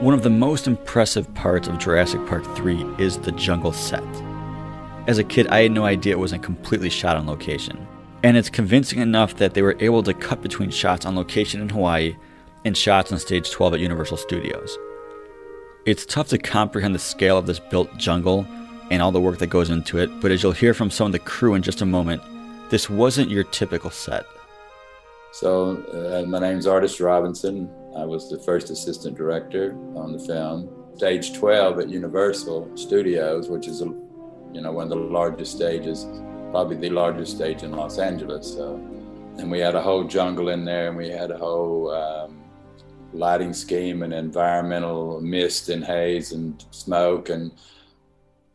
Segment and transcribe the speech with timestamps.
[0.00, 4.04] One of the most impressive parts of Jurassic Park 3 is the jungle set.
[5.06, 7.88] As a kid, I had no idea it wasn't completely shot on location.
[8.22, 11.70] And it's convincing enough that they were able to cut between shots on location in
[11.70, 12.14] Hawaii
[12.66, 14.76] and shots on stage 12 at Universal Studios.
[15.86, 18.46] It's tough to comprehend the scale of this built jungle
[18.90, 21.12] and all the work that goes into it, but as you'll hear from some of
[21.12, 22.20] the crew in just a moment,
[22.68, 24.26] this wasn't your typical set.
[25.32, 27.70] So, uh, my name's Artist Robinson.
[27.96, 30.68] I was the first assistant director on the film.
[30.96, 36.06] Stage 12 at Universal Studios, which is, you know, one of the largest stages,
[36.50, 38.52] probably the largest stage in Los Angeles.
[38.52, 38.74] So,
[39.38, 42.42] and we had a whole jungle in there, and we had a whole um,
[43.14, 47.50] lighting scheme and environmental mist and haze and smoke and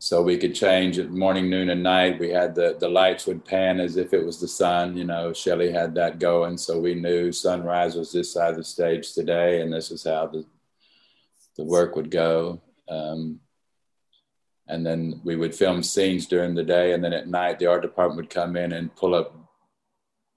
[0.02, 2.18] so we could change it morning, noon, and night.
[2.18, 4.96] We had the the lights would pan as if it was the sun.
[4.96, 8.64] You know, Shelley had that going, so we knew sunrise was this side of the
[8.64, 10.44] stage today, and this is how the
[11.56, 12.60] the work would go.
[12.88, 13.38] Um,
[14.66, 17.82] and then we would film scenes during the day, and then at night the art
[17.82, 19.36] department would come in and pull up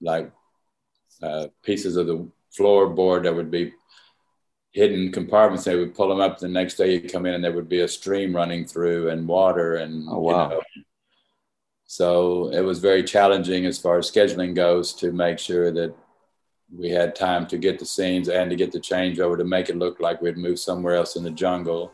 [0.00, 0.30] like
[1.24, 3.72] uh, pieces of the floorboard that would be
[4.76, 5.64] hidden compartments.
[5.64, 6.38] They would pull them up.
[6.38, 9.26] The next day you come in and there would be a stream running through and
[9.26, 10.50] water and oh, wow.
[10.50, 10.62] You know,
[11.86, 15.94] so it was very challenging as far as scheduling goes to make sure that
[16.70, 19.78] we had time to get the scenes and to get the changeover to make it
[19.78, 21.90] look like we'd moved somewhere else in the jungle.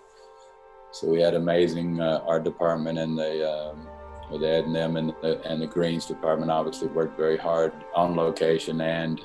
[0.90, 3.86] So we had amazing uh, art department and the um,
[4.28, 8.16] with Ed and them and the, and the greens department obviously worked very hard on
[8.16, 9.20] location and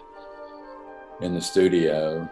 [1.22, 2.30] in the studio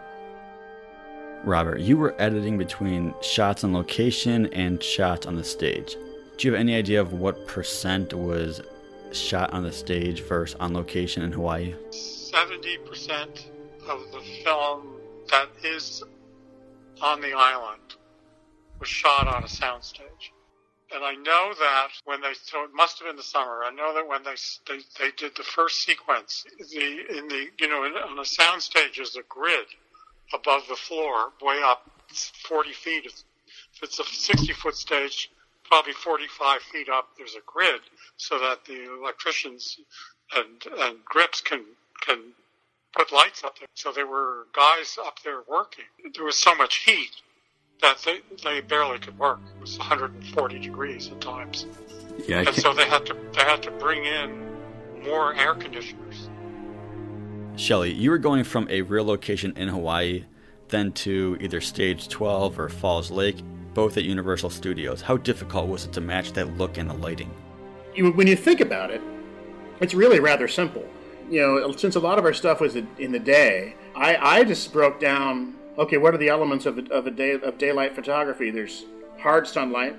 [1.44, 5.96] Robert, you were editing between shots on location and shots on the stage.
[6.36, 8.60] Do you have any idea of what percent was
[9.12, 11.74] shot on the stage versus on location in Hawaii?
[11.90, 13.46] 70%
[13.88, 14.96] of the film
[15.30, 16.02] that is
[17.00, 17.96] on the island
[18.78, 20.30] was shot on a soundstage.
[20.94, 23.62] And I know that when they, so it must have been the summer.
[23.64, 24.36] I know that when they
[24.68, 29.00] they, they did the first sequence, the in the you know in, on a soundstage
[29.00, 29.66] is a grid
[30.34, 31.90] above the floor, way up
[32.48, 33.06] 40 feet.
[33.06, 35.30] If it's a 60 foot stage,
[35.64, 37.80] probably 45 feet up, there's a grid
[38.16, 39.78] so that the electricians
[40.34, 40.46] and,
[40.78, 41.64] and grips can,
[42.00, 42.18] can
[42.96, 43.68] put lights up there.
[43.74, 45.84] So there were guys up there working.
[46.14, 47.10] There was so much heat
[47.82, 49.40] that they, they barely could work.
[49.54, 51.66] It was 140 degrees at times.
[52.26, 54.56] Yeah, and so they had to they had to bring in
[55.04, 56.30] more air conditioners
[57.56, 60.24] Shelley, you were going from a real location in Hawaii,
[60.68, 63.36] then to either Stage 12 or Falls Lake,
[63.72, 65.00] both at Universal Studios.
[65.00, 67.30] How difficult was it to match that look and the lighting?
[67.96, 69.00] When you think about it,
[69.80, 70.84] it's really rather simple.
[71.30, 74.70] You know, since a lot of our stuff was in the day, I, I just
[74.70, 75.54] broke down.
[75.78, 78.50] Okay, what are the elements of a, of a day of daylight photography?
[78.50, 78.84] There's
[79.18, 79.96] hard sunlight,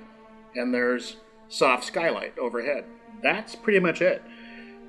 [0.55, 1.17] and there's
[1.49, 2.85] soft skylight overhead.
[3.23, 4.21] That's pretty much it.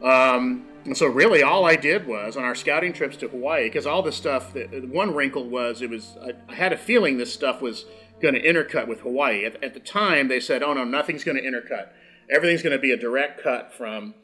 [0.02, 3.84] Um, and so really all I did was on our scouting trips to Hawaii, because
[3.84, 7.60] all the stuff, that one wrinkle was it was, I, had a feeling this stuff
[7.60, 7.84] was
[8.22, 9.44] going to intercut with Hawaii.
[9.44, 11.90] At, at, the time, they said, oh no, nothing's going to intercut.
[12.30, 14.14] Everything's going to be a direct cut from,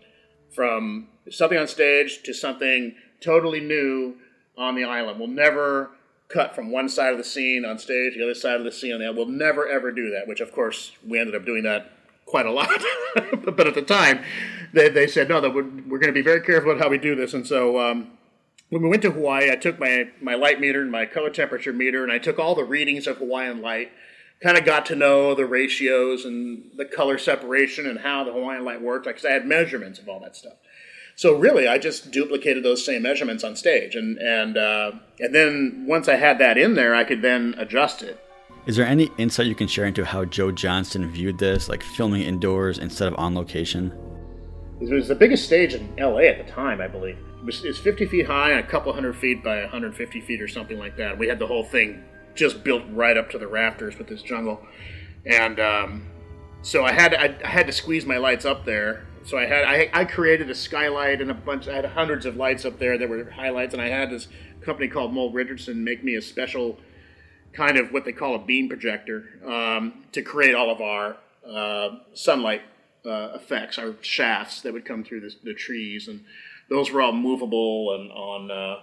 [0.54, 4.16] from something on stage to something totally new
[4.56, 5.18] on the island.
[5.18, 5.90] We'll never
[6.28, 8.72] cut from one side of the scene on stage, to the other side of the
[8.72, 9.18] scene on the island.
[9.18, 11.92] We'll never ever do that, which of course we ended up doing that
[12.26, 12.82] quite a lot.
[13.44, 14.22] but at the time,
[14.72, 16.98] they, they said, no, that we're, we're going to be very careful about how we
[16.98, 17.34] do this.
[17.34, 18.12] And so um,
[18.70, 21.72] when we went to Hawaii, I took my, my light meter and my color temperature
[21.72, 23.92] meter, and I took all the readings of Hawaiian light,
[24.42, 28.64] kind of got to know the ratios and the color separation and how the Hawaiian
[28.64, 30.54] light worked, because I had measurements of all that stuff.
[31.16, 35.84] So really, I just duplicated those same measurements on stage, and and uh, and then
[35.86, 38.20] once I had that in there, I could then adjust it.
[38.66, 42.22] Is there any insight you can share into how Joe Johnston viewed this, like filming
[42.22, 43.92] indoors instead of on location?
[44.80, 47.18] It was the biggest stage in LA at the time, I believe.
[47.40, 50.40] It was, it was 50 feet high and a couple hundred feet by 150 feet
[50.40, 51.18] or something like that.
[51.18, 54.66] We had the whole thing just built right up to the rafters with this jungle,
[55.26, 56.06] and um,
[56.62, 59.06] so I had I, I, had to squeeze my lights up there.
[59.24, 61.68] So I had I, I created a skylight and a bunch.
[61.68, 64.26] I had hundreds of lights up there that were highlights, and I had this
[64.62, 66.78] company called Mole Richardson make me a special
[67.54, 71.16] kind of what they call a beam projector um, to create all of our
[71.48, 72.62] uh, sunlight
[73.06, 76.24] uh, effects, our shafts that would come through the, trees, and
[76.68, 78.80] those were all movable and on uh,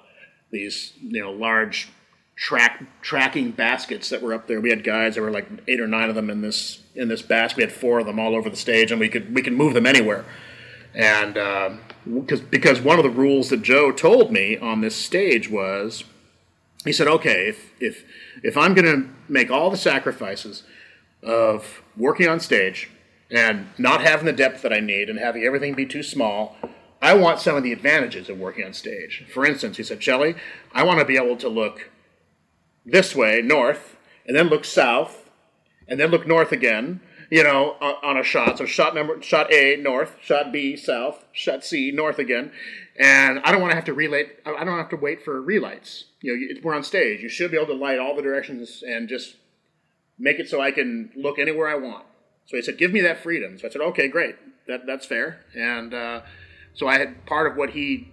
[0.52, 1.90] these you know large
[2.36, 4.62] track tracking baskets that were up there.
[4.62, 7.22] We had guys there were like eight or nine of them in this in this
[7.22, 7.58] basket.
[7.58, 9.74] We had four of them all over the stage, and we could we could move
[9.74, 10.26] them anywhere.
[10.94, 11.34] And
[12.06, 16.04] because uh, because one of the rules that Joe told me on this stage was
[16.84, 18.04] he said, okay, if if
[18.44, 20.64] if I'm going to make all the sacrifices
[21.24, 22.90] of working on stage
[23.30, 26.58] and not having the depth that I need and having everything be too small,
[27.02, 29.26] I want some of the advantages of working on stage.
[29.34, 30.36] For instance, he said, Shelley,
[30.74, 31.90] I want to be able to look
[32.86, 33.96] this way, north,
[34.26, 35.30] and then look south,
[35.88, 37.00] and then look north again,
[37.30, 37.72] you know,
[38.04, 38.58] on a shot.
[38.58, 42.52] So shot number, shot A north, shot B south, shot C north again,
[43.02, 44.28] and I don't want to have to relight.
[44.46, 46.06] I don't have to wait for relights.
[46.22, 47.22] You know, we're on stage.
[47.22, 49.38] You should be able to light all the directions and just
[50.20, 52.06] make it so I can look anywhere I want.
[52.46, 54.36] So he said, "Give me that freedom." So I said, "Okay, great.
[54.68, 56.22] That that's fair." And uh,
[56.76, 58.12] so I had part of what he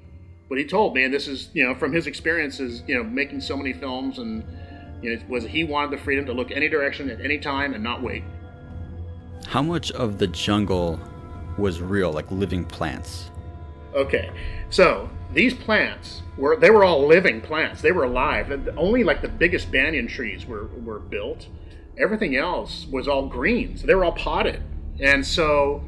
[0.49, 3.43] what he told me, and this is you know from his experiences, you know, making
[3.43, 4.43] so many films, and
[5.03, 7.85] you know, was he wanted the freedom to look any direction at any time and
[7.85, 8.25] not wait.
[9.49, 10.99] How much of the jungle
[11.59, 13.31] was real, like living plants?
[13.99, 14.31] Okay,
[14.71, 17.83] so these plants were they were all living plants.
[17.83, 18.69] They were alive.
[18.77, 21.49] Only like the biggest banyan trees were were built.
[21.99, 23.77] Everything else was all green.
[23.77, 24.63] So they were all potted.
[25.01, 25.83] And so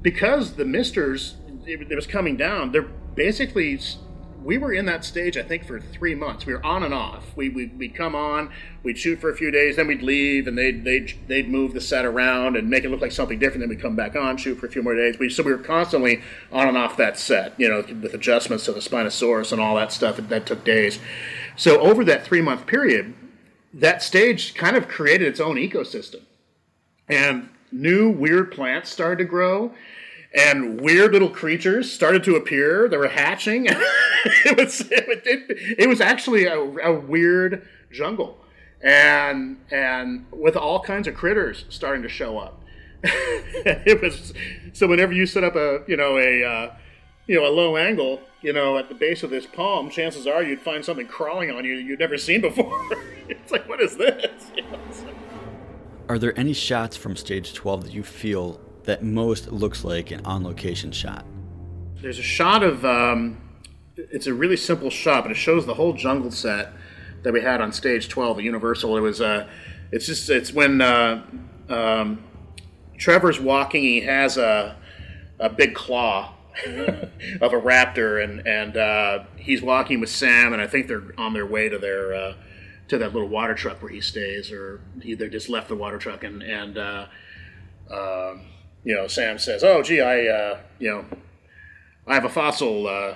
[0.00, 3.78] because the misters it, it was coming down, they're basically
[4.44, 6.46] we were in that stage, I think, for three months.
[6.46, 7.36] We were on and off.
[7.36, 8.50] We, we, would come on,
[8.82, 11.80] we'd shoot for a few days, then we'd leave, and they'd, they'd, they'd move the
[11.80, 13.60] set around and make it look like something different.
[13.60, 15.18] Then we'd come back on, shoot for a few more days.
[15.18, 18.72] We, so we were constantly on and off that set, you know, with adjustments to
[18.72, 20.16] the Spinosaurus and all that stuff.
[20.16, 20.98] That took days.
[21.56, 23.14] So over that three month period,
[23.74, 26.22] that stage kind of created its own ecosystem.
[27.08, 29.72] And new weird plants started to grow
[30.34, 32.88] and weird little creatures started to appear.
[32.88, 33.66] They were hatching.
[34.24, 38.38] it was it, it, it was actually a, a, weird jungle,
[38.80, 42.62] and and with all kinds of critters starting to show up.
[43.04, 44.32] it was
[44.72, 46.74] so whenever you set up a you know a uh,
[47.26, 50.42] you know a low angle you know at the base of this palm, chances are
[50.42, 52.80] you'd find something crawling on you that you'd never seen before.
[53.28, 54.50] it's like what is this?
[54.56, 54.78] You know,
[56.08, 60.24] Are there any shots from stage twelve that you feel that most looks like an
[60.24, 61.24] on location shot?
[62.00, 63.40] There's a shot of, um,
[63.96, 66.72] it's a really simple shot, but it shows the whole jungle set
[67.22, 68.96] that we had on stage 12 at Universal.
[68.96, 69.48] It was, uh,
[69.92, 71.24] it's just, it's when uh,
[71.68, 72.24] um,
[72.98, 74.76] Trevor's walking, he has a,
[75.38, 76.34] a big claw
[76.66, 81.32] of a raptor, and, and uh, he's walking with Sam, and I think they're on
[81.32, 82.14] their way to their.
[82.14, 82.34] Uh,
[82.88, 85.96] to that little water truck where he stays, or he, they just left the water
[85.96, 87.06] truck, and and uh,
[87.90, 88.42] um,
[88.84, 91.04] you know, Sam says, "Oh, gee, I, uh, you know,
[92.06, 93.14] I have a fossil uh,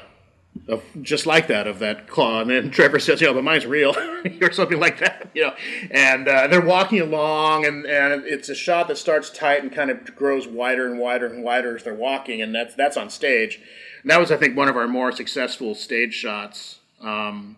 [0.69, 3.67] of just like that of that claw," and then Trevor says, "You know, but mine's
[3.67, 3.95] real,"
[4.41, 5.55] or something like that, you know.
[5.91, 9.91] And uh, they're walking along, and, and it's a shot that starts tight and kind
[9.91, 13.61] of grows wider and wider and wider as they're walking, and that's that's on stage.
[14.03, 16.79] And that was, I think, one of our more successful stage shots.
[17.01, 17.57] Um,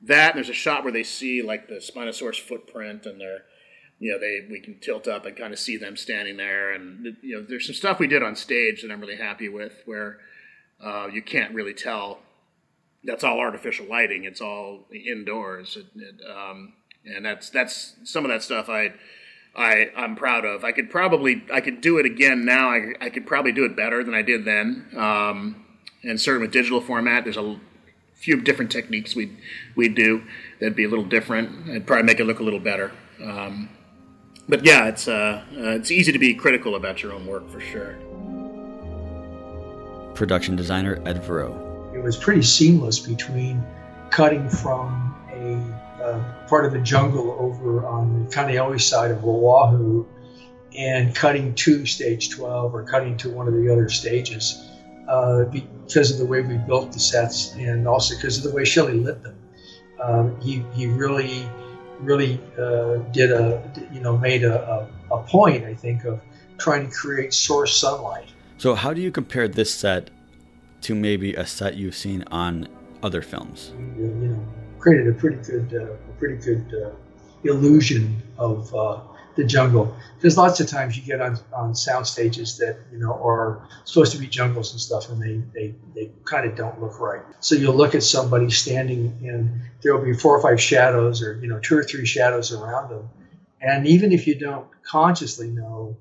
[0.00, 3.44] that and there's a shot where they see like the Spinosaurus footprint, and they're
[4.04, 7.16] you know they we can tilt up and kind of see them standing there and
[7.22, 10.18] you know there's some stuff we did on stage that i'm really happy with where
[10.84, 12.18] uh, you can't really tell
[13.04, 16.74] that's all artificial lighting it's all indoors it, it, um,
[17.06, 18.92] and that's that's some of that stuff i
[19.56, 20.64] I, I'm proud of.
[20.64, 22.70] I could probably I could do it again now.
[22.70, 24.88] I, I could probably do it better than I did then.
[24.96, 25.64] Um,
[26.02, 27.60] and certainly with digital format, there's a
[28.14, 29.30] few different techniques we
[29.76, 30.24] we do
[30.58, 31.70] that'd be a little different.
[31.70, 32.90] I'd probably make it look a little better.
[33.22, 33.68] Um,
[34.48, 37.60] but yeah, it's uh, uh, it's easy to be critical about your own work for
[37.60, 37.96] sure.
[40.14, 41.94] Production designer Ed Verreaux.
[41.94, 43.64] It was pretty seamless between
[44.10, 50.06] cutting from a uh, part of the jungle over on the Kaneohe side of Oahu
[50.76, 54.70] and cutting to stage 12 or cutting to one of the other stages
[55.08, 58.64] uh, because of the way we built the sets and also because of the way
[58.64, 59.38] Shelley lit them.
[60.02, 61.48] Um, he, he really
[62.00, 66.20] really uh, did a you know made a, a, a, point I think of
[66.58, 68.28] trying to create source sunlight.
[68.58, 70.10] So how do you compare this set
[70.82, 72.68] to maybe a set you've seen on
[73.02, 73.72] other films?
[73.96, 74.46] You, you know,
[74.78, 76.90] created a pretty good uh, a pretty good uh,
[77.44, 79.00] illusion of uh,
[79.36, 79.96] the jungle.
[80.16, 84.12] Because lots of times you get on, on sound stages that, you know, are supposed
[84.12, 87.22] to be jungles and stuff, and they, they, they kind of don't look right.
[87.40, 91.48] So you'll look at somebody standing, and there'll be four or five shadows, or, you
[91.48, 93.08] know, two or three shadows around them.
[93.60, 95.96] And even if you don't consciously know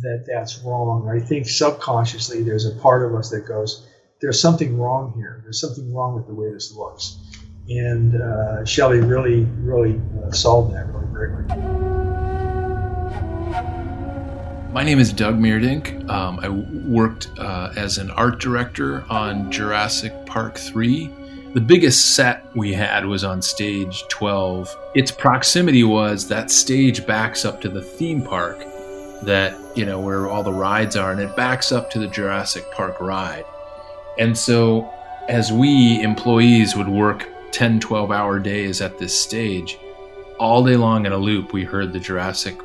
[0.00, 3.86] that that's wrong, I think subconsciously there's a part of us that goes,
[4.20, 5.40] there's something wrong here.
[5.42, 7.18] There's something wrong with the way this looks.
[7.68, 11.91] And uh, Shelley really, really uh, solved that really greatly.
[14.72, 16.08] My name is Doug Meerdink.
[16.08, 21.10] Um, I worked uh, as an art director on Jurassic Park 3
[21.54, 24.74] the biggest set we had was on stage 12.
[24.94, 28.58] Its proximity was that stage backs up to the theme park
[29.22, 32.64] that, you know, where all the rides are, and it backs up to the Jurassic
[32.72, 33.44] Park ride.
[34.18, 34.90] And so,
[35.28, 39.78] as we employees would work 10, 12 hour days at this stage,
[40.38, 42.56] all day long in a loop, we heard the Jurassic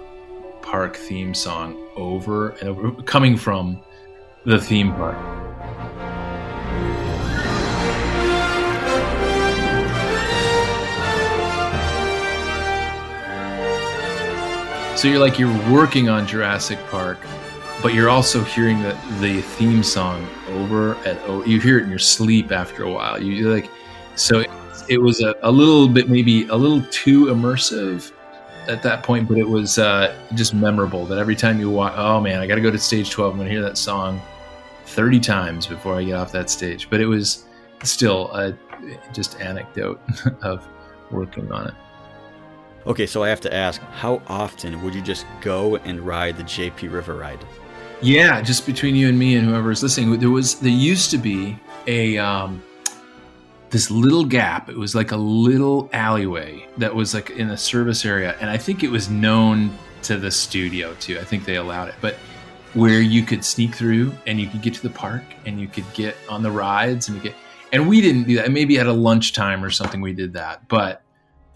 [0.67, 3.79] Park theme song over and over, coming from
[4.45, 5.15] the theme park.
[14.97, 17.19] So you're like you're working on Jurassic Park,
[17.81, 21.47] but you're also hearing the the theme song over and over.
[21.47, 23.24] You hear it in your sleep after a while.
[23.24, 23.69] You like,
[24.15, 24.50] so it,
[24.89, 28.12] it was a, a little bit maybe a little too immersive
[28.67, 31.05] at that point, but it was uh, just memorable.
[31.05, 33.33] That every time you walk, oh man, I got to go to stage twelve.
[33.33, 34.21] I'm gonna hear that song
[34.86, 36.89] thirty times before I get off that stage.
[36.89, 37.45] But it was
[37.83, 38.57] still a
[39.13, 40.01] just anecdote
[40.41, 40.67] of
[41.12, 41.74] working on it.
[42.86, 46.43] Okay, so I have to ask, how often would you just go and ride the
[46.43, 47.43] JP River ride?
[48.01, 51.17] Yeah, just between you and me and whoever is listening, there was there used to
[51.17, 52.63] be a um,
[53.69, 54.69] this little gap.
[54.69, 58.57] It was like a little alleyway that was like in a service area, and I
[58.57, 61.19] think it was known to the studio too.
[61.19, 62.15] I think they allowed it, but
[62.74, 65.86] where you could sneak through and you could get to the park and you could
[65.93, 67.36] get on the rides and you get.
[67.74, 68.51] And we didn't do that.
[68.51, 71.01] Maybe at a lunchtime or something we did that, but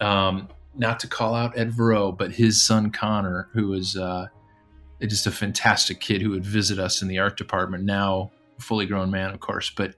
[0.00, 4.26] um, not to call out Ed Verreaux, but his son Connor, who was uh,
[5.00, 7.84] just a fantastic kid who would visit us in the art department.
[7.84, 9.94] Now, a fully grown man, of course, but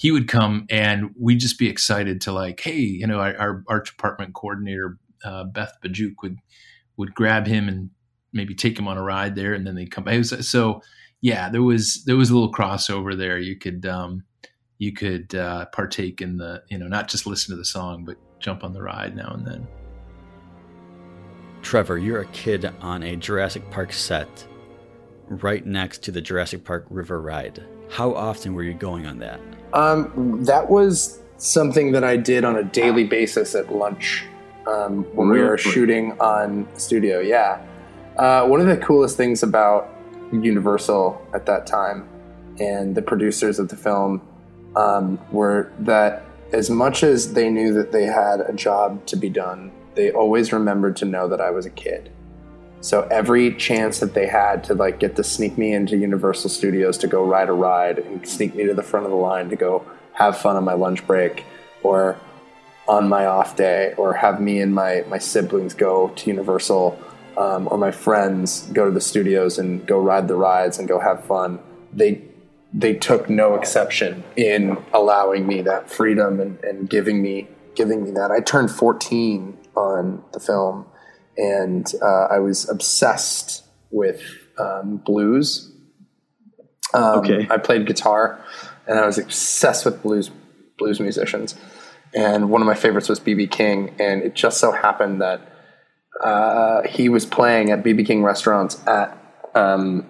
[0.00, 3.64] he would come and we'd just be excited to like, hey, you know, our, our
[3.68, 6.38] art department coordinator uh, Beth Bajuk would
[6.96, 7.90] would grab him and
[8.32, 10.04] maybe take him on a ride there, and then they'd come.
[10.04, 10.24] back.
[10.24, 10.80] so
[11.20, 13.38] yeah, there was there was a little crossover there.
[13.38, 14.24] You could um,
[14.78, 18.16] you could uh, partake in the you know not just listen to the song, but
[18.38, 19.68] jump on the ride now and then.
[21.60, 24.46] Trevor, you're a kid on a Jurassic Park set
[25.26, 27.62] right next to the Jurassic Park River ride.
[27.90, 29.40] How often were you going on that?
[29.72, 34.24] Um, that was something that I did on a daily basis at lunch
[34.66, 35.42] um, when really?
[35.42, 37.20] we were shooting on studio.
[37.20, 37.64] Yeah.
[38.16, 39.88] Uh, one of the coolest things about
[40.32, 42.08] Universal at that time
[42.58, 44.20] and the producers of the film
[44.76, 49.28] um, were that as much as they knew that they had a job to be
[49.28, 52.10] done they always remembered to know that I was a kid.
[52.80, 56.96] So every chance that they had to like get to sneak me into Universal Studios
[56.98, 59.56] to go ride a ride and sneak me to the front of the line to
[59.56, 59.84] go
[60.14, 61.44] have fun on my lunch break
[61.82, 62.18] or
[62.88, 66.98] on my off day or have me and my, my siblings go to Universal
[67.36, 70.98] um, or my friends go to the studios and go ride the rides and go
[70.98, 71.58] have fun.
[71.92, 72.22] They
[72.72, 78.10] they took no exception in allowing me that freedom and, and giving me giving me
[78.12, 78.30] that.
[78.30, 80.86] I turned 14 on the film,
[81.36, 84.22] and uh, I was obsessed with
[84.58, 85.72] um, blues.
[86.92, 87.46] Um, okay.
[87.50, 88.44] I played guitar,
[88.86, 90.30] and I was obsessed with blues
[90.78, 91.54] blues musicians.
[92.14, 95.40] And one of my favorites was BB King, and it just so happened that
[96.22, 99.16] uh, he was playing at BB King restaurants at
[99.54, 100.06] um,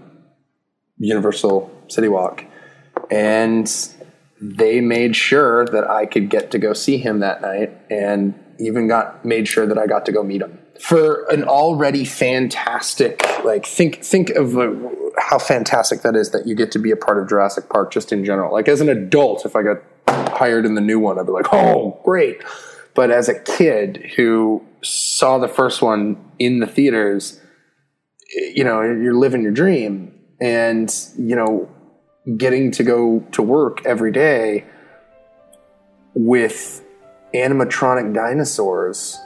[0.99, 2.45] Universal City Walk,
[3.11, 3.71] and
[4.41, 7.77] they made sure that I could get to go see him that night.
[7.91, 12.05] And even got made sure that I got to go meet him for an already
[12.05, 14.73] fantastic like think think of uh,
[15.19, 18.13] how fantastic that is that you get to be a part of Jurassic Park just
[18.13, 18.53] in general.
[18.53, 21.53] Like as an adult, if I got hired in the new one, I'd be like,
[21.53, 22.43] oh, great.
[22.95, 27.41] But as a kid who saw the first one in the theaters,
[28.35, 31.69] you know, you're living your dream, and you know,
[32.37, 34.65] getting to go to work every day
[36.15, 36.85] with
[37.35, 39.19] animatronic dinosaurs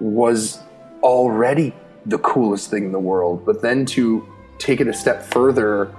[0.00, 0.60] was
[1.02, 1.74] already
[2.06, 3.44] the coolest thing in the world.
[3.44, 4.26] But then to
[4.58, 5.94] take it a step further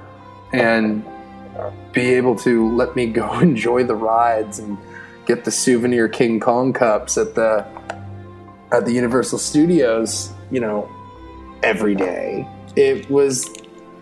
[0.54, 1.06] and
[1.94, 4.78] be able to let me go enjoy the rides and
[5.26, 7.66] get the souvenir King Kong cups at the
[8.72, 10.90] at the Universal Studios, you know,
[11.62, 12.48] every day.
[12.76, 13.46] It was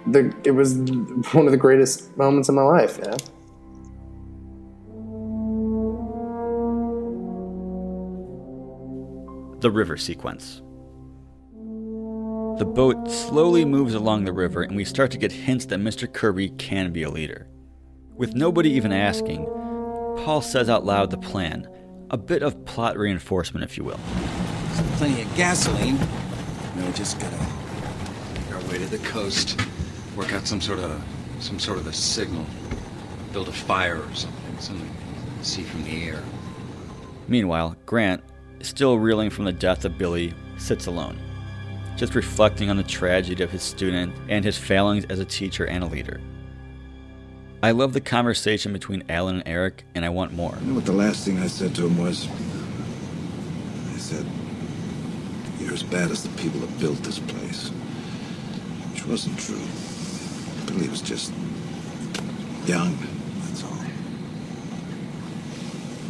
[0.07, 0.75] the it was
[1.33, 3.17] one of the greatest moments of my life, yeah.
[9.62, 10.62] The river sequence.
[12.60, 16.12] The boat slowly moves along the river, and we start to get hints that Mr.
[16.12, 17.48] Kirby can be a leader.
[18.16, 19.46] With nobody even asking,
[20.25, 21.70] Paul says out loud the plan,
[22.10, 24.00] a bit of plot reinforcement, if you will.
[24.74, 25.98] There's plenty of gasoline.
[26.75, 27.38] We we just gotta
[28.34, 29.60] make our way to the coast,
[30.16, 31.01] work out some sort of
[31.39, 32.46] some sort of a signal,
[33.32, 34.89] build a fire or something, something
[35.42, 36.22] see from the air.
[37.28, 38.24] Meanwhile, Grant,
[38.62, 41.18] still reeling from the death of Billy, sits alone,
[41.96, 45.84] just reflecting on the tragedy of his student and his failings as a teacher and
[45.84, 46.20] a leader.
[47.62, 50.58] I love the conversation between Alan and Eric, and I want more.
[50.62, 52.28] You know what the last thing I said to him was?
[53.94, 54.25] I said,
[55.60, 57.68] You're as bad as the people that built this place.
[58.94, 59.62] Which wasn't true.
[60.68, 61.34] Billy was just
[62.66, 62.98] young.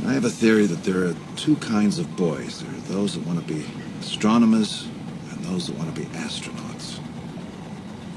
[0.05, 2.61] I have a theory that there are two kinds of boys.
[2.61, 3.65] There are those that want to be
[3.99, 4.87] astronomers
[5.31, 6.99] and those that want to be astronauts.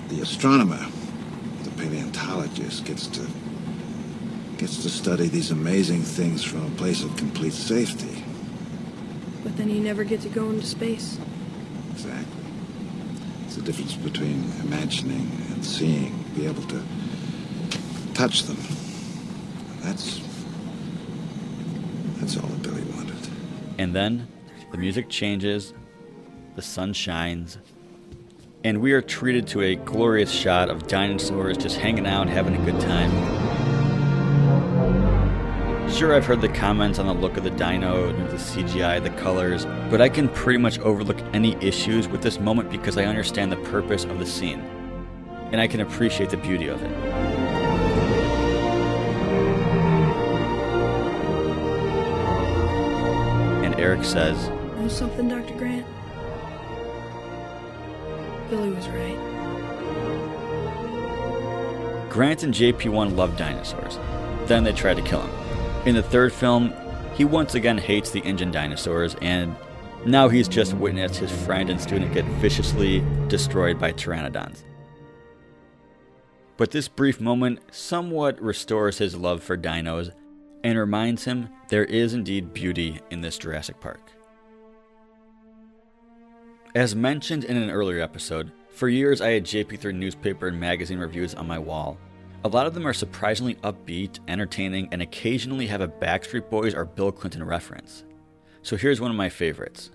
[0.09, 0.87] The astronomer
[1.65, 3.27] the paleontologist gets to
[4.57, 8.25] gets to study these amazing things from a place of complete safety.
[9.43, 11.19] But then you never get to go into space.
[11.91, 12.45] Exactly.
[13.45, 16.81] It's the difference between imagining and seeing, be able to
[18.15, 18.57] touch them.
[19.81, 20.21] That's
[22.23, 23.17] that's all that Billy wanted.
[23.79, 24.29] And then
[24.71, 25.75] the music changes,
[26.55, 27.59] the sun shines,
[28.62, 32.64] and we are treated to a glorious shot of dinosaurs just hanging out, having a
[32.64, 33.11] good time.
[35.91, 39.67] Sure, I've heard the comments on the look of the dino, the CGI, the colors,
[39.91, 43.57] but I can pretty much overlook any issues with this moment because I understand the
[43.57, 44.61] purpose of the scene,
[45.50, 47.32] and I can appreciate the beauty of it.
[53.83, 55.55] Eric says, Know something, Dr.
[55.55, 55.85] Grant?
[58.49, 59.19] Billy was right.
[62.09, 63.99] Grant and JP1 love dinosaurs.
[64.47, 65.85] Then they try to kill him.
[65.85, 66.73] In the third film,
[67.15, 69.57] he once again hates the InGen dinosaurs, and
[70.07, 74.62] now he's just witnessed his friend and student get viciously destroyed by pteranodons.
[76.57, 80.12] But this brief moment somewhat restores his love for dinos
[80.64, 84.00] and reminds him there is indeed beauty in this Jurassic Park.
[86.75, 91.34] As mentioned in an earlier episode, for years I had JP3 newspaper and magazine reviews
[91.34, 91.99] on my wall.
[92.45, 96.84] A lot of them are surprisingly upbeat, entertaining, and occasionally have a Backstreet Boys or
[96.84, 98.04] Bill Clinton reference.
[98.63, 99.91] So here's one of my favorites.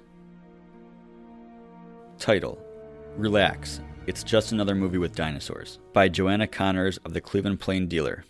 [2.20, 2.60] Title
[3.18, 8.24] Relax, It's Just Another Movie with Dinosaurs by Joanna Connors of the Cleveland Plain Dealer.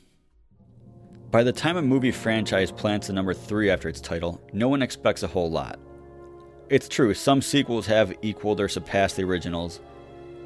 [1.29, 4.81] By the time a movie franchise plants a number 3 after its title, no one
[4.81, 5.77] expects a whole lot.
[6.69, 9.81] It's true, some sequels have equaled or surpassed the originals.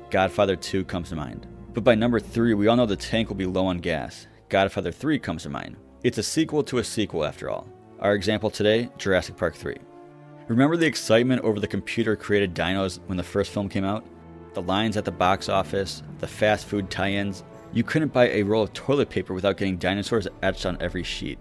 [0.09, 1.45] Godfather 2 comes to mind.
[1.73, 4.25] But by number 3, we all know the tank will be low on gas.
[4.49, 5.77] Godfather 3 comes to mind.
[6.03, 7.67] It's a sequel to a sequel, after all.
[7.99, 9.77] Our example today Jurassic Park 3.
[10.47, 14.03] Remember the excitement over the computer created dinos when the first film came out?
[14.55, 17.43] The lines at the box office, the fast food tie ins.
[17.73, 21.39] You couldn't buy a roll of toilet paper without getting dinosaurs etched on every sheet.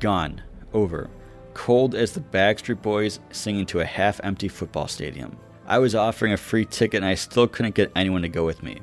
[0.00, 0.42] Gone.
[0.72, 1.08] Over
[1.54, 5.36] cold as the Backstreet Boys singing to a half empty football stadium.
[5.66, 8.62] I was offering a free ticket and I still couldn't get anyone to go with
[8.62, 8.80] me.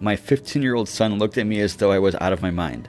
[0.00, 2.50] My 15 year old son looked at me as though I was out of my
[2.50, 2.88] mind.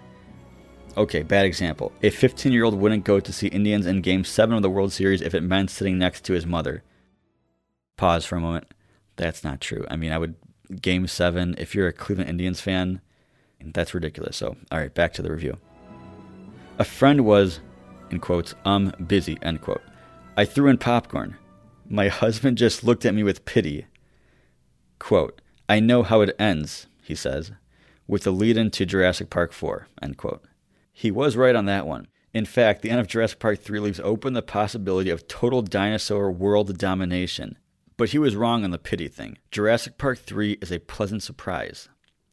[0.98, 1.91] Okay, bad example.
[2.04, 4.93] A 15 year old wouldn't go to see Indians in Game 7 of the World
[4.93, 6.84] Series if it meant sitting next to his mother.
[7.98, 8.67] Pause for a moment.
[9.15, 9.86] That's not true.
[9.89, 10.36] I mean, I would.
[10.82, 13.01] Game 7, if you're a Cleveland Indians fan,
[13.63, 14.38] that's ridiculous.
[14.38, 15.58] So, alright, back to the review.
[16.78, 17.60] A friend was
[18.12, 19.82] in quotes, I'm busy, end quote.
[20.38, 21.38] I threw in popcorn.
[21.88, 23.86] My husband just looked at me with pity.
[24.99, 27.51] Quote, I know how it ends, he says,
[28.08, 30.43] with the lead in to Jurassic Park 4, end quote.
[30.91, 32.08] He was right on that one.
[32.34, 36.32] In fact, the end of Jurassic Park 3 leaves open the possibility of total dinosaur
[36.32, 37.58] world domination.
[37.97, 39.38] But he was wrong on the pity thing.
[39.51, 41.88] Jurassic Park 3 is a pleasant surprise.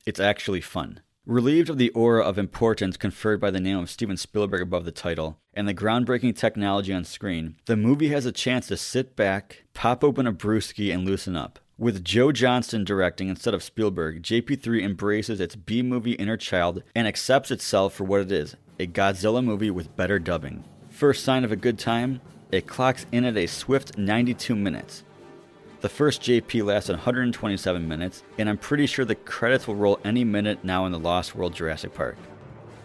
[0.04, 1.00] It's actually fun.
[1.24, 4.90] Relieved of the aura of importance conferred by the name of Steven Spielberg above the
[4.90, 9.62] title and the groundbreaking technology on screen, the movie has a chance to sit back,
[9.72, 11.60] pop open a brewski, and loosen up.
[11.78, 17.06] With Joe Johnston directing instead of Spielberg, JP3 embraces its B movie inner child and
[17.06, 20.64] accepts itself for what it is a Godzilla movie with better dubbing.
[20.88, 22.20] First sign of a good time,
[22.50, 25.04] it clocks in at a swift 92 minutes.
[25.82, 30.22] The first JP lasted 127 minutes, and I'm pretty sure the credits will roll any
[30.22, 32.16] minute now in the Lost World Jurassic Park.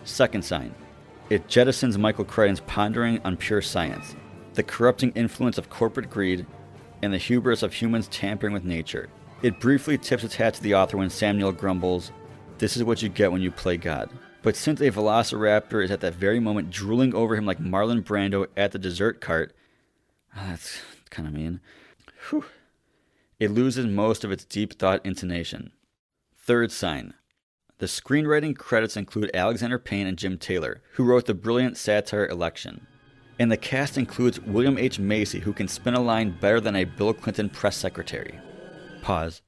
[0.03, 0.73] Second sign
[1.29, 4.15] it jettisons Michael Crichton's pondering on pure science,
[4.55, 6.47] the corrupting influence of corporate greed,
[7.03, 9.10] and the hubris of humans tampering with nature.
[9.43, 12.12] It briefly tips its hat to the author when Samuel grumbles,
[12.57, 14.10] This is what you get when you play God.
[14.41, 18.47] But since a velociraptor is at that very moment drooling over him like Marlon Brando
[18.57, 19.53] at the dessert cart,
[20.36, 20.79] oh, that's
[21.12, 21.60] kind of mean.
[22.29, 22.45] Whew
[23.39, 25.71] it loses most of its deep thought intonation.
[26.36, 27.13] Third sign.
[27.80, 32.88] The screenwriting credits include Alexander Payne and Jim Taylor, who wrote the brilliant satire Election.
[33.38, 34.97] And the cast includes William H.
[34.97, 38.39] Macy, who can spin a line better than a Bill Clinton press secretary.
[39.04, 39.43] Pause.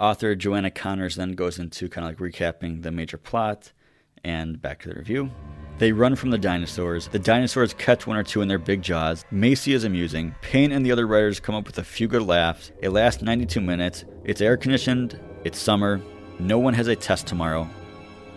[0.00, 3.72] Author Joanna Connors then goes into kind of like recapping the major plot
[4.24, 5.30] and back to the review.
[5.78, 7.08] They run from the dinosaurs.
[7.08, 9.26] The dinosaurs catch one or two in their big jaws.
[9.30, 10.34] Macy is amusing.
[10.40, 12.72] Payne and the other writers come up with a few good laughs.
[12.80, 14.06] It lasts 92 minutes.
[14.24, 15.20] It's air conditioned.
[15.44, 16.00] It's summer.
[16.38, 17.68] No one has a test tomorrow.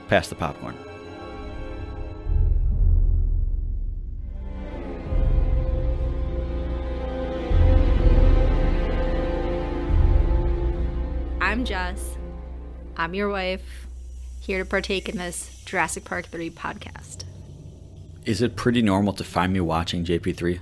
[0.10, 0.76] Pass the popcorn.
[11.40, 12.18] I'm Jess.
[12.98, 13.88] I'm your wife,
[14.50, 17.24] here to partake in this Jurassic Park 3 podcast.
[18.26, 20.60] Is it pretty normal to find me watching JP3?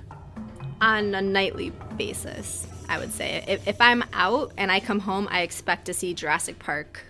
[0.82, 3.42] On a nightly basis, I would say.
[3.48, 7.02] If, if I'm out and I come home, I expect to see Jurassic Park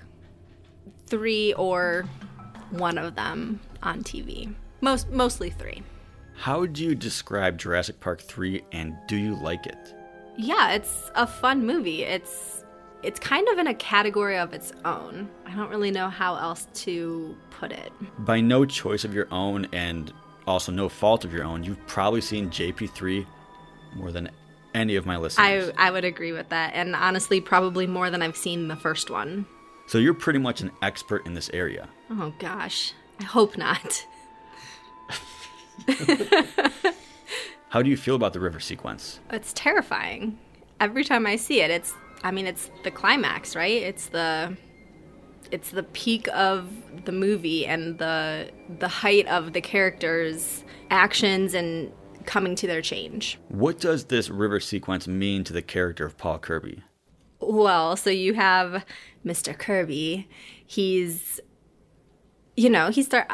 [1.06, 2.06] 3 or
[2.70, 4.54] one of them on TV.
[4.80, 5.82] Most mostly 3.
[6.36, 9.94] How would you describe Jurassic Park 3 and do you like it?
[10.36, 12.04] Yeah, it's a fun movie.
[12.04, 12.57] It's
[13.02, 15.28] it's kind of in a category of its own.
[15.46, 17.92] I don't really know how else to put it.
[18.18, 20.12] By no choice of your own and
[20.46, 23.26] also no fault of your own, you've probably seen JP3
[23.94, 24.30] more than
[24.74, 25.70] any of my listeners.
[25.76, 29.10] I I would agree with that, and honestly, probably more than I've seen the first
[29.10, 29.46] one.
[29.86, 31.88] So you're pretty much an expert in this area.
[32.10, 34.06] Oh gosh, I hope not.
[37.70, 39.20] How do you feel about the river sequence?
[39.30, 40.38] It's terrifying.
[40.80, 43.82] Every time I see it, it's I mean, it's the climax, right?
[43.82, 44.56] It's the
[45.50, 46.68] it's the peak of
[47.04, 51.92] the movie and the the height of the characters' actions and
[52.26, 53.38] coming to their change.
[53.48, 56.82] What does this river sequence mean to the character of Paul Kirby?
[57.40, 58.84] Well, so you have
[59.24, 59.56] Mr.
[59.56, 60.28] Kirby.
[60.66, 61.40] He's
[62.56, 63.30] you know, he start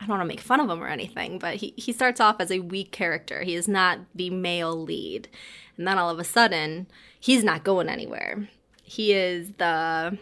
[0.00, 2.36] I don't want to make fun of him or anything, but he, he starts off
[2.40, 3.42] as a weak character.
[3.42, 5.28] He is not the male lead.
[5.76, 6.86] And then all of a sudden,
[7.20, 8.48] he's not going anywhere.
[8.82, 10.18] He is the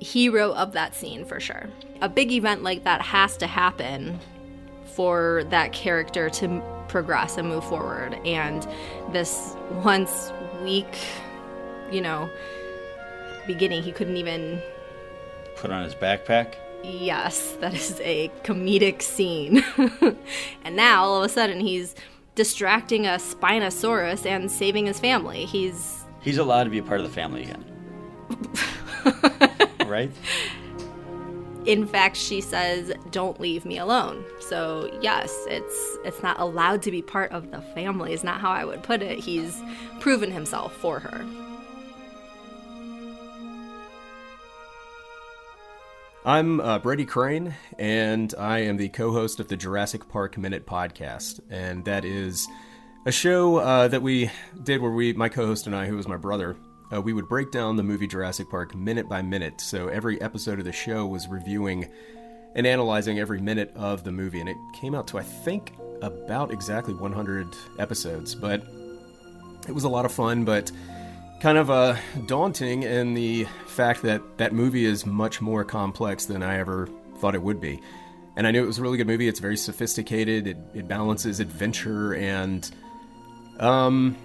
[0.00, 1.68] hero of that scene for sure.
[2.00, 4.18] A big event like that has to happen
[4.94, 8.14] for that character to progress and move forward.
[8.24, 8.66] And
[9.12, 10.32] this once
[10.62, 10.96] weak,
[11.90, 12.30] you know,
[13.46, 14.62] beginning, he couldn't even
[15.56, 16.54] put on his backpack.
[16.82, 19.64] Yes, that is a comedic scene.
[20.64, 21.94] and now all of a sudden he's
[22.38, 25.44] distracting a Spinosaurus and saving his family.
[25.44, 27.64] He's He's allowed to be a part of the family again.
[29.86, 30.10] right?
[31.66, 36.92] In fact, she says, "Don't leave me alone." So, yes, it's it's not allowed to
[36.92, 38.12] be part of the family.
[38.12, 39.18] Is not how I would put it.
[39.18, 39.60] He's
[39.98, 41.26] proven himself for her.
[46.28, 50.66] I'm uh, Brady Crane, and I am the co host of the Jurassic Park Minute
[50.66, 51.40] podcast.
[51.48, 52.46] And that is
[53.06, 54.30] a show uh, that we
[54.62, 56.54] did where we, my co host and I, who was my brother,
[56.92, 59.58] uh, we would break down the movie Jurassic Park minute by minute.
[59.62, 61.90] So every episode of the show was reviewing
[62.54, 64.40] and analyzing every minute of the movie.
[64.40, 68.34] And it came out to, I think, about exactly 100 episodes.
[68.34, 68.66] But
[69.66, 70.70] it was a lot of fun, but
[71.40, 71.96] kind of uh,
[72.26, 77.34] daunting in the fact that that movie is much more complex than I ever thought
[77.34, 77.80] it would be.
[78.36, 79.28] And I knew it was a really good movie.
[79.28, 80.46] It's very sophisticated.
[80.46, 82.68] It, it balances adventure and,
[83.58, 84.16] um,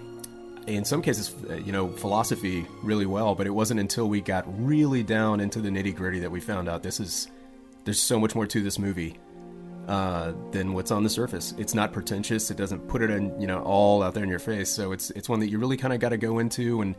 [0.66, 3.34] in some cases, uh, you know, philosophy really well.
[3.34, 6.68] But it wasn't until we got really down into the nitty gritty that we found
[6.68, 7.28] out this is
[7.84, 9.18] there's so much more to this movie
[9.88, 11.54] uh, than what's on the surface.
[11.58, 12.50] It's not pretentious.
[12.50, 14.70] It doesn't put it in, you know, all out there in your face.
[14.70, 16.94] So it's it's one that you really kind of got to go into and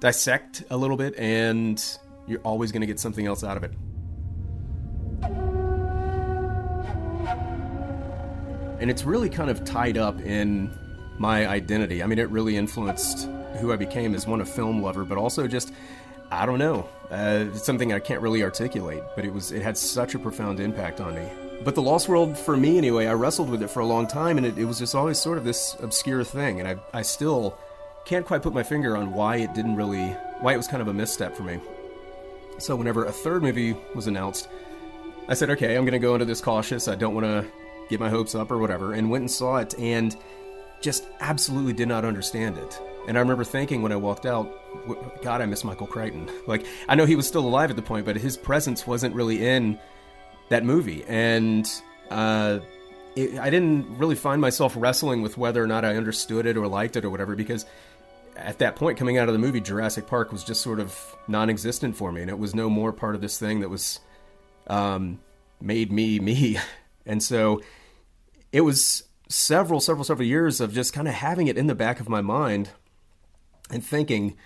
[0.00, 1.82] dissect a little bit, and
[2.26, 3.72] you're always going to get something else out of it.
[8.80, 10.76] And it's really kind of tied up in
[11.18, 12.02] my identity.
[12.02, 15.46] I mean, it really influenced who I became as one a film lover, but also
[15.46, 15.72] just
[16.30, 16.88] I don't know.
[17.10, 20.58] Uh, it's something I can't really articulate, but it was it had such a profound
[20.58, 21.28] impact on me.
[21.64, 24.36] But the Lost World, for me anyway, I wrestled with it for a long time,
[24.36, 27.58] and it, it was just always sort of this obscure thing, and I I still
[28.04, 30.08] can't quite put my finger on why it didn't really
[30.40, 31.58] why it was kind of a misstep for me.
[32.58, 34.48] So whenever a third movie was announced,
[35.26, 36.86] I said, okay, I'm going to go into this cautious.
[36.86, 37.46] I don't want to
[37.88, 40.14] get my hopes up or whatever, and went and saw it, and
[40.82, 42.78] just absolutely did not understand it.
[43.08, 44.52] And I remember thinking when I walked out,
[45.22, 46.30] God, I miss Michael Crichton.
[46.46, 49.46] Like, I know he was still alive at the point, but his presence wasn't really
[49.46, 49.78] in
[50.54, 51.04] that movie.
[51.08, 51.68] And
[52.10, 52.60] uh,
[53.16, 56.68] it, I didn't really find myself wrestling with whether or not I understood it or
[56.68, 57.66] liked it or whatever, because
[58.36, 61.50] at that point, coming out of the movie, Jurassic Park was just sort of non
[61.50, 62.22] existent for me.
[62.22, 63.98] And it was no more part of this thing that was
[64.68, 65.20] um,
[65.60, 66.58] made me me.
[67.04, 67.60] And so
[68.52, 71.98] it was several, several, several years of just kind of having it in the back
[71.98, 72.70] of my mind
[73.70, 74.36] and thinking,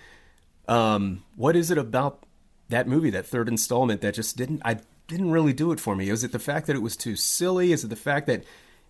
[0.69, 2.25] um, what is it about
[2.71, 6.09] that movie, that third installment, that just didn't I didn't really do it for me?
[6.11, 7.73] Is it the fact that it was too silly?
[7.73, 8.45] Is it the fact that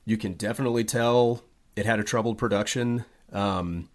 [0.04, 1.42] you can definitely tell
[1.76, 3.04] it had a troubled production?
[3.32, 3.88] Um,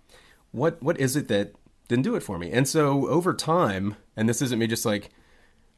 [0.51, 1.53] what what is it that
[1.87, 2.51] didn't do it for me?
[2.51, 5.09] And so over time, and this isn't me just like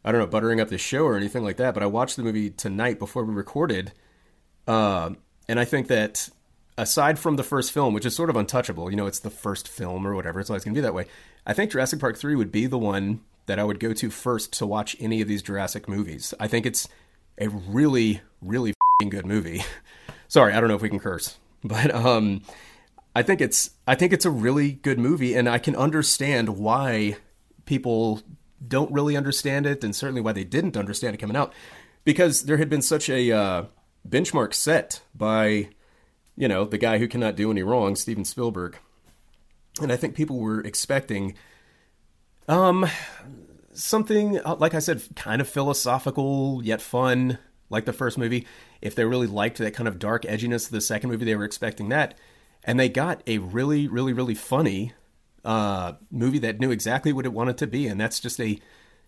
[0.05, 2.23] I don't know buttering up the show or anything like that, but I watched the
[2.23, 3.91] movie tonight before we recorded,
[4.67, 5.09] uh,
[5.49, 6.29] and I think that
[6.77, 9.67] aside from the first film, which is sort of untouchable, you know, it's the first
[9.67, 11.07] film or whatever, it's always going to be that way.
[11.47, 14.53] I think Jurassic Park 3 would be the one that I would go to first
[14.53, 16.33] to watch any of these Jurassic movies.
[16.39, 16.87] I think it's
[17.37, 18.73] a really, really
[19.09, 19.63] good movie.
[20.27, 22.41] Sorry, I don't know if we can curse, but um,
[23.15, 27.17] I think it's I think it's a really good movie, and I can understand why
[27.65, 28.21] people
[28.65, 31.53] don't really understand it, and certainly why they didn't understand it coming out,
[32.03, 33.65] because there had been such a uh,
[34.07, 35.69] benchmark set by,
[36.35, 38.77] you know, the guy who cannot do any wrong, Steven Spielberg,
[39.81, 41.35] and I think people were expecting
[42.47, 42.85] um,
[43.73, 47.37] something uh, like I said, kind of philosophical yet fun,
[47.69, 48.45] like the first movie.
[48.81, 51.45] If they really liked that kind of dark edginess of the second movie, they were
[51.45, 52.17] expecting that,
[52.63, 54.93] and they got a really, really, really funny
[55.43, 58.59] uh, movie that knew exactly what it wanted to be, and that's just a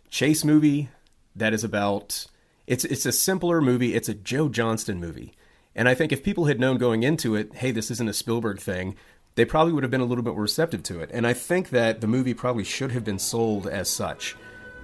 [0.09, 0.89] chase movie
[1.35, 2.27] that is about.
[2.65, 3.95] It's it's a simpler movie.
[3.95, 5.33] It's a Joe Johnston movie.
[5.77, 8.59] And I think if people had known going into it, hey, this isn't a Spielberg
[8.59, 8.95] thing,
[9.37, 11.11] they probably would have been a little bit more receptive to it.
[11.13, 14.35] And I think that the movie probably should have been sold as such.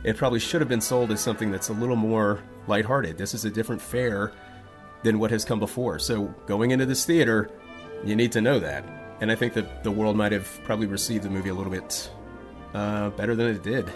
[0.03, 3.17] It probably should have been sold as something that's a little more lighthearted.
[3.17, 4.31] This is a different fare
[5.01, 5.97] than what has come before.
[5.97, 7.49] So going into this theater,
[8.05, 8.85] you need to know that.
[9.21, 12.11] And I think that the world might have probably received the movie a little bit
[12.75, 13.91] uh, better than it did.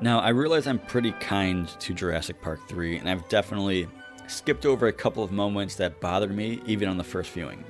[0.00, 3.88] Now, I realize I'm pretty kind to Jurassic Park 3, and I've definitely
[4.26, 7.64] skipped over a couple of moments that bothered me even on the first viewing.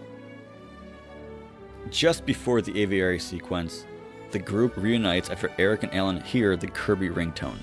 [1.90, 3.84] Just before the aviary sequence,
[4.30, 7.58] the group reunites after Eric and Alan hear the Kirby ringtone.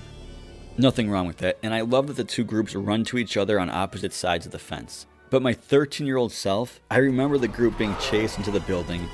[0.78, 3.58] Nothing wrong with that, and I love that the two groups run to each other
[3.58, 5.06] on opposite sides of the fence.
[5.30, 9.08] But my 13 year old self, I remember the group being chased into the building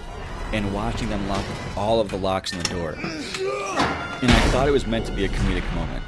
[0.52, 1.44] and watching them lock
[1.76, 2.92] all of the locks on the door.
[2.92, 6.02] And I thought it was meant to be a comedic moment.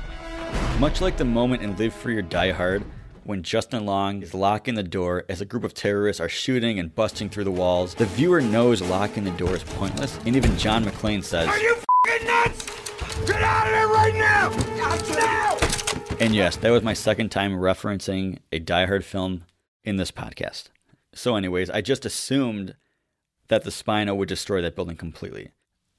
[0.78, 2.85] Much like the moment in Live Free or Die Hard,
[3.28, 6.94] when Justin Long is locking the door as a group of terrorists are shooting and
[6.94, 10.82] busting through the walls, the viewer knows locking the door is pointless, and even John
[10.82, 12.64] McClane says, Are you f***ing nuts?
[13.26, 14.48] Get out of there right now!
[15.14, 15.58] Now!
[16.18, 19.44] And yes, that was my second time referencing a Die Hard film
[19.84, 20.68] in this podcast.
[21.12, 22.76] So, anyways, I just assumed
[23.48, 25.50] that the Spino would destroy that building completely.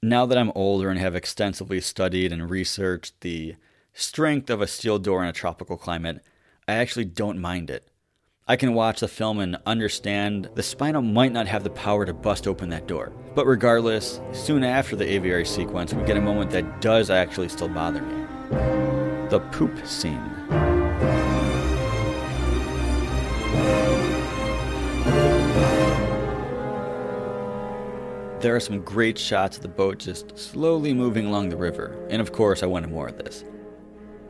[0.02, 3.54] Now that I'm older and have extensively studied and researched the
[3.92, 6.24] strength of a steel door in a tropical climate,
[6.70, 7.84] I actually don't mind it.
[8.46, 12.14] I can watch the film and understand the Spino might not have the power to
[12.14, 13.12] bust open that door.
[13.34, 17.68] But regardless, soon after the aviary sequence, we get a moment that does actually still
[17.68, 18.24] bother me
[19.30, 20.22] the poop scene.
[28.38, 32.22] There are some great shots of the boat just slowly moving along the river, and
[32.22, 33.42] of course, I wanted more of this.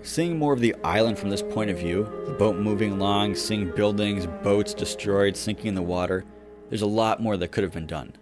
[0.03, 3.71] Seeing more of the island from this point of view, the boat moving along, seeing
[3.71, 6.25] buildings, boats destroyed, sinking in the water,
[6.71, 8.15] there's a lot more that could have been done.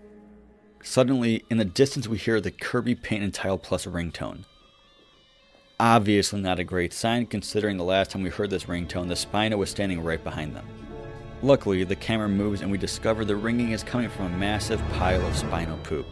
[0.82, 4.44] Suddenly, in the distance, we hear the Kirby Paint and Tile Plus ringtone.
[5.78, 9.56] Obviously, not a great sign considering the last time we heard this ringtone, the Spino
[9.56, 10.66] was standing right behind them.
[11.42, 15.24] Luckily, the camera moves and we discover the ringing is coming from a massive pile
[15.24, 16.06] of Spino poop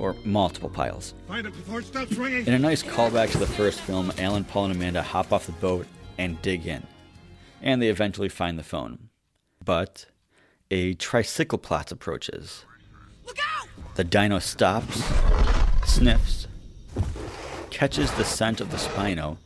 [0.00, 1.14] or multiple piles.
[1.28, 2.46] Find it before it stops ringing.
[2.46, 5.52] In a nice callback to the first film, Alan, Paul, and Amanda hop off the
[5.52, 5.86] boat
[6.18, 6.86] and dig in.
[7.62, 9.10] And they eventually find the phone.
[9.64, 10.06] But
[10.70, 12.64] a tricycloplot approaches.
[13.26, 13.68] Look out!
[13.96, 15.02] The dino stops,
[15.84, 16.46] sniffs,
[17.70, 19.36] catches the scent of the Spino,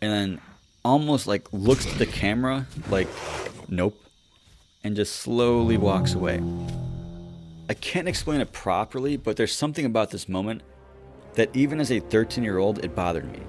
[0.00, 0.40] and then
[0.84, 3.08] almost like looks to the camera like,
[3.68, 3.98] nope,
[4.82, 6.42] and just slowly walks away.
[7.66, 10.62] I can't explain it properly, but there's something about this moment
[11.32, 13.40] that even as a 13 year old, it bothered me.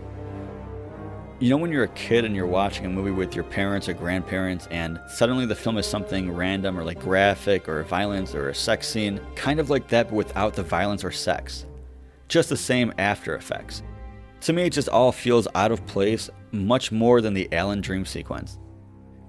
[1.39, 3.93] You know, when you're a kid and you're watching a movie with your parents or
[3.93, 8.55] grandparents, and suddenly the film is something random or like graphic or violence or a
[8.55, 11.65] sex scene, kind of like that, but without the violence or sex.
[12.29, 13.83] Just the same after effects.
[14.41, 18.05] To me, it just all feels out of place, much more than the Alan Dream
[18.05, 18.59] sequence.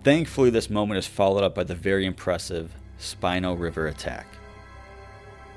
[0.05, 2.70] Thankfully, this moment is followed up by the very impressive
[3.01, 4.27] Spino River attack.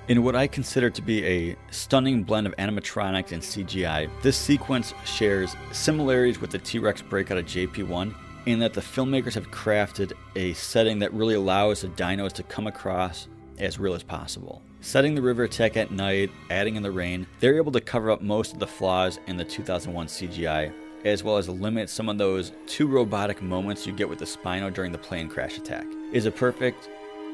[0.10, 4.92] In what I consider to be a stunning blend of animatronics and CGI, this sequence
[5.06, 8.16] shares similarities with the T Rex breakout of JP1,
[8.48, 12.66] in that the filmmakers have crafted a setting that really allows the dinos to come
[12.66, 13.28] across
[13.60, 14.64] as real as possible.
[14.82, 18.24] Setting the river attack at night, adding in the rain, they're able to cover up
[18.24, 20.74] most of the flaws in the 2001 CGI,
[21.06, 24.74] as well as limit some of those too robotic moments you get with the Spino
[24.74, 25.86] during the plane crash attack.
[26.12, 26.90] Is it perfect?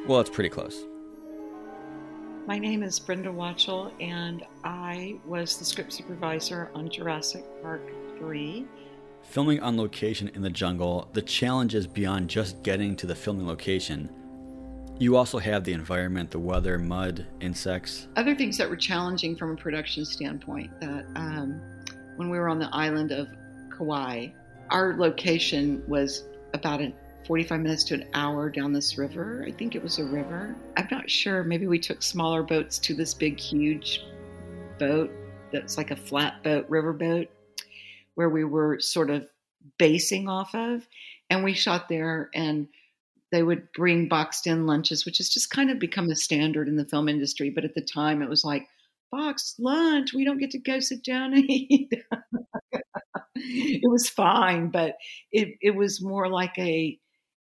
[0.05, 0.83] Well, it's pretty close.
[2.47, 7.81] My name is Brenda Watchell, and I was the script supervisor on Jurassic Park
[8.19, 8.67] 3.
[9.23, 13.47] Filming on location in the jungle, the challenge is beyond just getting to the filming
[13.47, 14.11] location.
[14.99, 18.09] You also have the environment, the weather, mud, insects.
[18.15, 21.59] Other things that were challenging from a production standpoint that um,
[22.15, 23.27] when we were on the island of
[23.75, 24.27] Kauai,
[24.69, 26.93] our location was about a
[27.25, 29.43] 45 minutes to an hour down this river.
[29.47, 30.55] I think it was a river.
[30.77, 31.43] I'm not sure.
[31.43, 34.03] Maybe we took smaller boats to this big, huge
[34.77, 35.11] boat
[35.51, 37.27] that's like a flat boat, river boat,
[38.13, 39.27] where we were sort of
[39.79, 40.87] basing off of.
[41.29, 42.67] And we shot there, and
[43.31, 46.75] they would bring boxed in lunches, which has just kind of become a standard in
[46.75, 47.49] the film industry.
[47.49, 48.67] But at the time, it was like,
[49.11, 51.91] boxed lunch, we don't get to go sit down and eat.
[53.35, 54.95] it was fine, but
[55.31, 56.99] it, it was more like a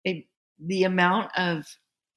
[0.07, 0.25] a,
[0.59, 1.65] the amount of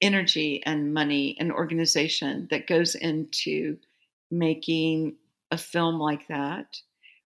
[0.01, 3.77] energy and money and organization that goes into
[4.29, 5.15] making
[5.51, 6.77] a film like that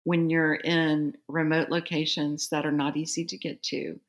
[0.03, 3.99] when you're in remote locations that are not easy to get to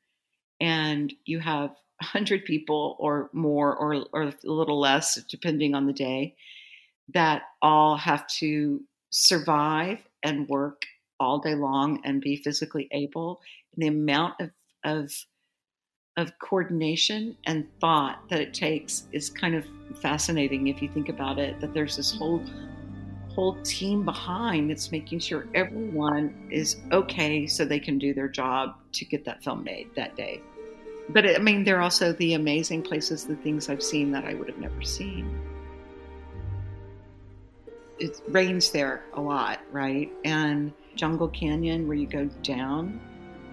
[0.59, 5.93] and you have 100 people or more or, or a little less depending on the
[5.93, 6.35] day
[7.13, 10.83] that all have to survive and work
[11.19, 13.41] all day long and be physically able.
[13.75, 14.51] And the amount of,
[14.83, 15.11] of
[16.17, 19.63] of coordination and thought that it takes is kind of
[20.01, 22.43] fascinating if you think about it that there's this whole
[23.29, 28.75] whole team behind that's making sure everyone is okay so they can do their job
[28.91, 30.41] to get that film made that day.
[31.09, 34.33] But i mean there are also the amazing places the things i've seen that i
[34.33, 35.39] would have never seen.
[37.99, 40.11] It rains there a lot right?
[40.25, 42.99] And jungle canyon where you go down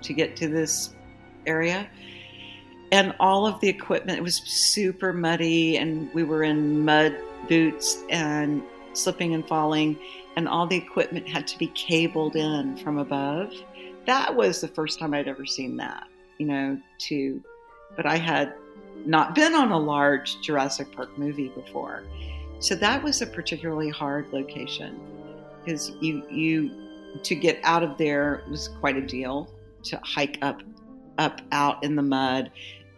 [0.00, 0.94] to get to this
[1.46, 1.86] area
[2.92, 7.16] and all of the equipment it was super muddy and we were in mud
[7.48, 9.98] boots and slipping and falling.
[10.36, 13.52] And all the equipment had to be cabled in from above.
[14.06, 16.06] That was the first time i'd ever seen that
[16.38, 17.42] you know to
[17.96, 18.52] but i had
[19.06, 22.04] not been on a large jurassic park movie before.
[22.58, 25.00] So that was a particularly hard location
[25.64, 26.70] because you you
[27.22, 29.50] to get out of there was quite a deal
[29.84, 30.62] to hike up
[31.18, 32.50] up out in the mud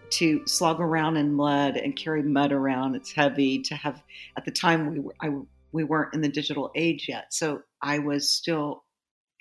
[0.08, 2.94] to slog around in mud and carry mud around.
[2.94, 4.02] It's heavy to have.
[4.36, 5.30] At the time, we were I,
[5.72, 8.84] we weren't in the digital age yet, so I was still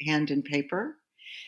[0.05, 0.97] hand and paper.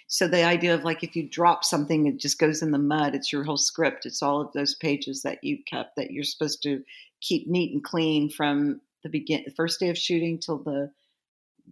[0.07, 3.15] So the idea of like if you drop something, it just goes in the mud.
[3.15, 4.05] It's your whole script.
[4.05, 6.83] It's all of those pages that you kept that you're supposed to
[7.21, 10.91] keep neat and clean from the begin the first day of shooting till the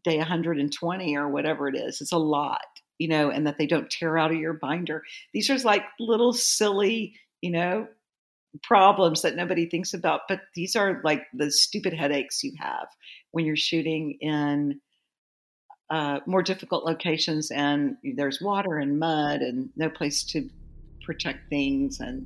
[0.04, 2.02] day 120 or whatever it is.
[2.02, 5.04] It's a lot, you know, and that they don't tear out of your binder.
[5.34, 7.88] These are like little silly you know,
[8.64, 10.22] problems that nobody thinks about.
[10.28, 12.88] But these are like the stupid headaches you have
[13.30, 14.82] when you're shooting in
[15.92, 20.50] uh, more difficult locations and there's water and mud and no place to
[21.04, 22.00] protect things.
[22.00, 22.26] And,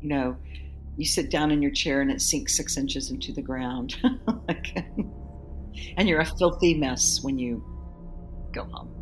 [0.00, 0.36] you know,
[0.96, 3.96] you sit down in your chair and it sinks six inches into the ground.
[5.96, 7.62] and you're a filthy mess when you
[8.52, 9.01] go home.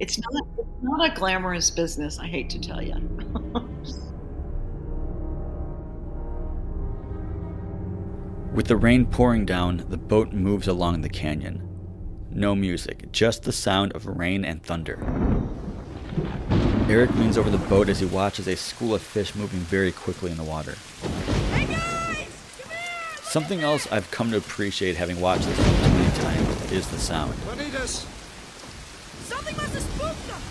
[0.00, 2.94] It's not, it's not a glamorous business, I hate to tell you.
[8.54, 11.68] With the rain pouring down, the boat moves along the canyon.
[12.30, 14.98] No music, just the sound of rain and thunder.
[16.88, 20.30] Eric leans over the boat as he watches a school of fish moving very quickly
[20.30, 20.76] in the water.
[21.52, 22.28] Hey guys,
[23.22, 26.98] Something else I've come to appreciate having watched this film too many times is the
[26.98, 27.34] sound.
[27.46, 28.06] Juanitas!
[29.24, 30.42] Something must have spooked them!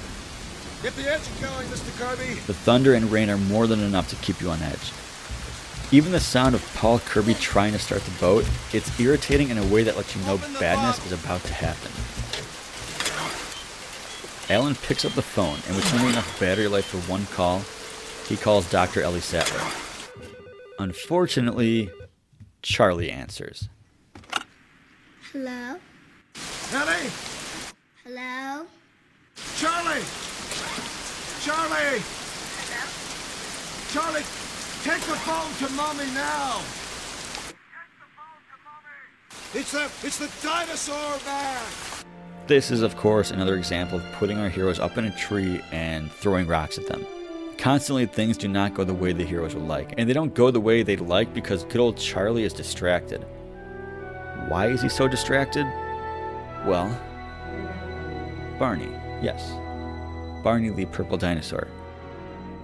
[0.83, 1.97] Get the engine going, Mr.
[1.97, 2.41] Kirby!
[2.41, 4.91] The thunder and rain are more than enough to keep you on edge.
[5.93, 9.65] Even the sound of Paul Kirby trying to start the boat, it's irritating in a
[9.67, 11.89] way that lets you know badness is about to happen.
[14.53, 17.61] Alan picks up the phone, and with only enough battery life for one call,
[18.27, 19.03] he calls Dr.
[19.03, 19.61] Ellie Sattler.
[20.79, 21.91] Unfortunately,
[22.61, 23.69] Charlie answers.
[25.31, 25.77] Hello?
[26.73, 27.09] Ellie!
[28.03, 28.67] Hello?
[29.63, 30.03] Charlie!
[31.39, 32.01] Charlie!
[33.93, 34.23] Charlie,
[34.83, 36.59] Take the phone to mommy now.
[39.53, 41.63] It's the it's the dinosaur man.
[42.47, 46.11] This is, of course, another example of putting our heroes up in a tree and
[46.11, 47.05] throwing rocks at them.
[47.57, 50.51] Constantly, things do not go the way the heroes would like, and they don't go
[50.51, 53.25] the way they'd like because good old Charlie is distracted.
[54.49, 55.65] Why is he so distracted?
[56.65, 56.89] Well,
[58.59, 58.89] Barney,
[59.23, 59.53] yes.
[60.43, 61.67] Barney the purple dinosaur.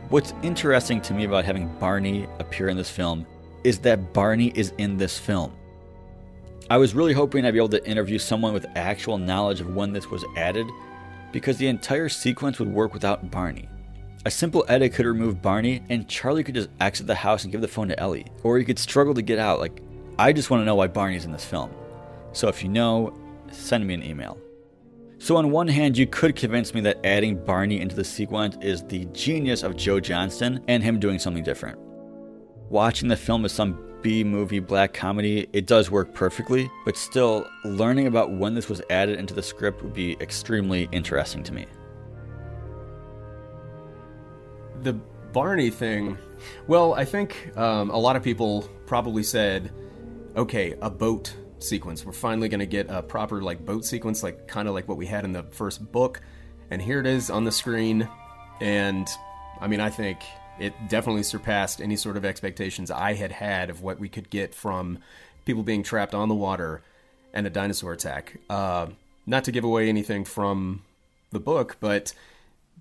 [0.10, 3.26] What's interesting to me about having Barney appear in this film
[3.64, 5.54] is that Barney is in this film.
[6.70, 9.94] I was really hoping I'd be able to interview someone with actual knowledge of when
[9.94, 10.68] this was added,
[11.32, 13.70] because the entire sequence would work without Barney.
[14.26, 17.62] A simple edit could remove Barney, and Charlie could just exit the house and give
[17.62, 19.60] the phone to Ellie, or he could struggle to get out.
[19.60, 19.82] Like,
[20.18, 21.72] I just want to know why Barney's in this film.
[22.34, 23.14] So if you know,
[23.52, 24.38] send me an email.
[25.22, 28.84] So, on one hand, you could convince me that adding Barney into the sequence is
[28.84, 31.78] the genius of Joe Johnston and him doing something different.
[32.70, 37.46] Watching the film as some B movie black comedy, it does work perfectly, but still,
[37.66, 41.66] learning about when this was added into the script would be extremely interesting to me.
[44.84, 44.94] The
[45.34, 46.18] Barney thing,
[46.68, 49.74] well, I think um, a lot of people probably said,
[50.38, 52.06] okay, a boat sequence.
[52.06, 54.98] We're finally going to get a proper like boat sequence, like kind of like what
[54.98, 56.22] we had in the first book.
[56.72, 58.08] And here it is on the screen.
[58.62, 59.08] And
[59.60, 60.20] I mean, I think
[60.60, 64.54] it definitely surpassed any sort of expectations I had had of what we could get
[64.54, 65.00] from
[65.46, 66.82] people being trapped on the water
[67.34, 68.38] and a dinosaur attack.
[68.50, 68.88] Uh,
[69.26, 70.84] not to give away anything from
[71.32, 72.14] the book, but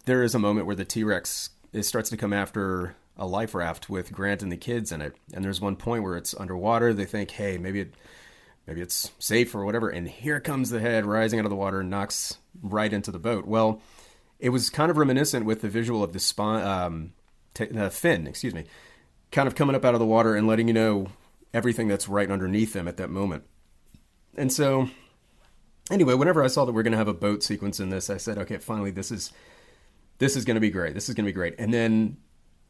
[0.06, 1.50] there is a moment where the T Rex
[1.82, 5.14] starts to come after a life raft with Grant and the kids in it.
[5.34, 6.94] And there's one point where it's underwater.
[6.94, 7.94] They think, hey, maybe it
[8.68, 9.88] maybe it's safe or whatever.
[9.88, 13.18] And here comes the head rising out of the water and knocks right into the
[13.18, 13.46] boat.
[13.46, 13.80] Well,
[14.38, 17.12] it was kind of reminiscent with the visual of the spine, um,
[17.54, 18.64] t- uh, fin, excuse me,
[19.32, 21.06] kind of coming up out of the water and letting you know
[21.54, 23.44] everything that's right underneath them at that moment.
[24.36, 24.90] And so,
[25.90, 28.10] anyway, whenever I saw that we are going to have a boat sequence in this,
[28.10, 29.32] I said, okay, finally, this is
[30.18, 30.94] this is going to be great.
[30.94, 31.54] This is going to be great.
[31.58, 32.18] And then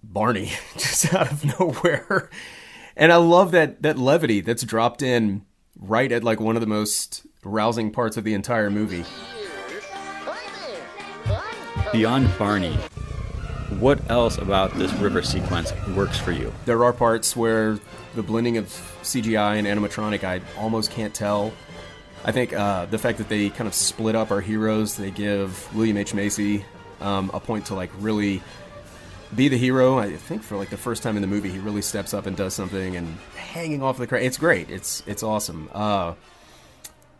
[0.02, 2.30] Barney just out of nowhere.
[2.96, 5.44] And I love that that levity that's dropped in
[5.78, 9.04] right at like one of the most rousing parts of the entire movie.
[11.92, 12.74] Beyond Barney,
[13.78, 16.52] what else about this river sequence works for you?
[16.66, 17.78] There are parts where
[18.14, 18.66] the blending of
[19.02, 21.52] CGI and animatronic I almost can't tell.
[22.24, 25.74] I think uh, the fact that they kind of split up our heroes, they give
[25.74, 26.14] William H.
[26.14, 26.64] Macy
[27.00, 28.42] um, a point to like really
[29.34, 29.98] be the hero.
[29.98, 32.36] I think for like the first time in the movie, he really steps up and
[32.36, 34.22] does something and hanging off the crowd.
[34.22, 34.70] It's great.
[34.70, 35.68] It's it's awesome.
[35.72, 36.14] Uh,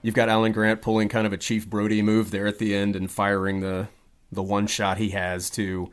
[0.02, 2.96] you've got Alan Grant pulling kind of a Chief Brody move there at the end
[2.96, 3.88] and firing the
[4.30, 5.90] the one shot he has to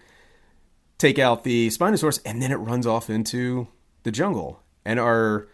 [0.98, 3.68] take out the Spinosaurus, and then it runs off into
[4.04, 4.62] the jungle.
[4.86, 5.48] And our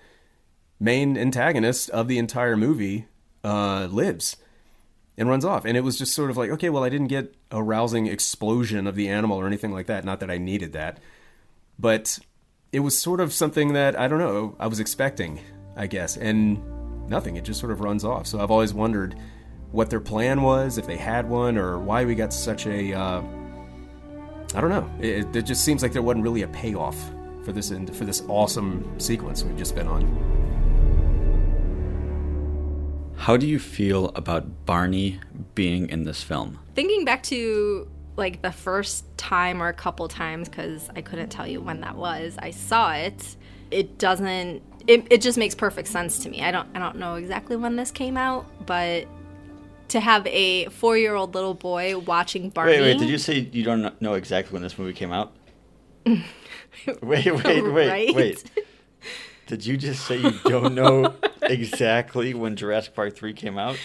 [0.79, 3.07] main antagonist of the entire movie
[3.43, 4.37] uh, lives
[5.17, 5.65] and runs off.
[5.65, 8.87] And it was just sort of like, okay, well, I didn't get a rousing explosion
[8.87, 10.05] of the animal or anything like that.
[10.05, 10.99] Not that I needed that.
[11.77, 12.19] But
[12.71, 15.41] it was sort of something that, I don't know, I was expecting,
[15.75, 16.17] I guess.
[16.17, 16.61] And
[17.09, 17.35] nothing.
[17.35, 18.27] It just sort of runs off.
[18.27, 19.15] So I've always wondered
[19.71, 22.93] what their plan was, if they had one, or why we got such a.
[22.93, 23.21] Uh,
[24.53, 24.89] I don't know.
[24.99, 26.97] It, it just seems like there wasn't really a payoff
[27.43, 30.70] for this for this awesome sequence we've just been on.
[33.21, 35.19] How do you feel about Barney
[35.53, 36.57] being in this film?
[36.73, 41.45] Thinking back to like the first time or a couple times, because I couldn't tell
[41.45, 43.35] you when that was, I saw it.
[43.69, 44.63] It doesn't.
[44.87, 46.41] It, it just makes perfect sense to me.
[46.41, 46.67] I don't.
[46.73, 49.05] I don't know exactly when this came out, but
[49.89, 52.71] to have a four-year-old little boy watching Barney.
[52.71, 52.97] Wait, wait.
[52.97, 55.31] Did you say you don't know exactly when this movie came out?
[56.05, 56.23] wait,
[57.03, 58.15] wait, wait, right?
[58.15, 58.43] wait.
[59.45, 61.13] Did you just say you don't know
[61.51, 63.77] exactly when Jurassic Park 3 came out?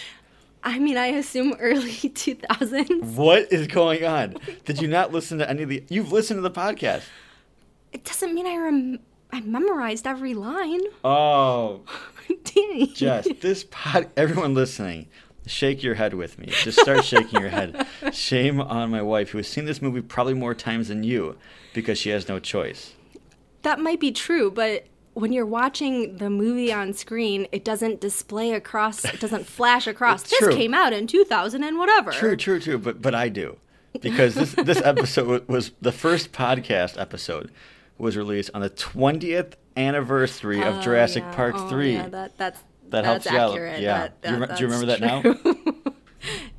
[0.63, 3.03] I mean, I assume early 2000s.
[3.15, 4.37] What is going on?
[4.65, 7.03] Did you not listen to any of the You've listened to the podcast.
[7.93, 8.99] It doesn't mean I rem
[9.31, 10.81] I memorized every line.
[11.03, 11.81] Oh.
[12.43, 12.87] Danny.
[12.87, 15.07] Jess, this pod everyone listening,
[15.45, 16.47] shake your head with me.
[16.63, 17.85] Just start shaking your head.
[18.13, 21.37] Shame on my wife who has seen this movie probably more times than you
[21.73, 22.93] because she has no choice.
[23.63, 24.85] That might be true, but
[25.19, 30.21] when you're watching the movie on screen, it doesn't display across, it doesn't flash across.
[30.23, 30.53] this true.
[30.55, 32.11] came out in 2000 and whatever.
[32.11, 32.77] True, true, true.
[32.77, 33.57] But but I do
[33.99, 37.51] because this this episode was the first podcast episode
[37.97, 41.35] was released on the 20th anniversary of Oh, Jurassic yeah.
[41.35, 41.93] Park Oh, 3.
[41.93, 42.59] Yeah, that that's
[42.89, 43.81] that that's helps you out.
[43.81, 43.97] Yeah.
[43.97, 45.73] That- do, you, that- rem- do you remember that that's now?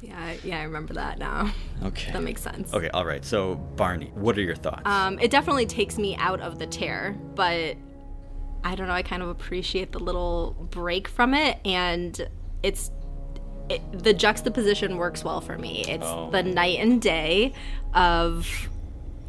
[0.01, 1.53] yeah, I- yeah, I remember that now.
[1.85, 2.11] Okay.
[2.13, 2.75] That makes sense.
[2.75, 3.25] Okay, all right.
[3.25, 4.83] So Barney, what are your thoughts?
[4.85, 7.77] Um, it definitely takes me out of the tear, but
[8.65, 8.93] I don't know.
[8.95, 12.29] I kind of appreciate the little break from it, and
[12.63, 12.91] it's
[13.69, 15.85] it, the juxtaposition works well for me.
[15.87, 16.31] It's Oh.
[16.31, 17.53] the night and day
[17.95, 18.49] of,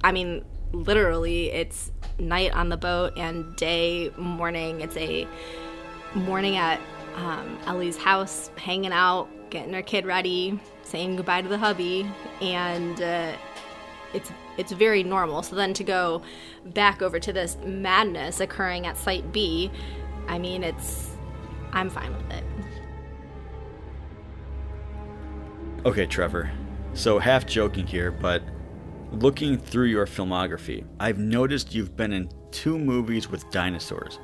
[0.03, 4.80] I mean, literally it's night on the boat and day morning.
[4.82, 5.27] It's a
[6.15, 6.80] morning at
[7.17, 12.09] um, Ellie's house, hanging out, getting her kid ready, saying goodbye to the hubby,
[12.41, 13.34] and uh,
[14.13, 15.41] it's it's very normal.
[15.41, 16.22] So then to go
[16.66, 19.72] back over to this madness occurring at Site B,
[20.28, 21.16] I mean, it's
[21.72, 22.43] I'm fine with it.
[25.86, 26.51] Okay, Trevor.
[26.93, 28.43] So half joking here, but
[29.12, 34.20] looking through your filmography, I've noticed you've been in two movies with dinosaurs,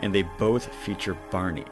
[0.00, 1.66] and they both feature Barney.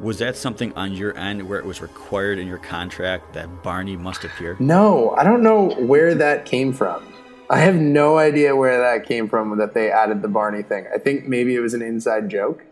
[0.00, 3.96] Was that something on your end where it was required in your contract that Barney
[3.96, 4.56] must appear?
[4.58, 7.06] No, I don't know where that came from.
[7.50, 10.86] I have no idea where that came from that they added the Barney thing.
[10.94, 12.64] I think maybe it was an inside joke.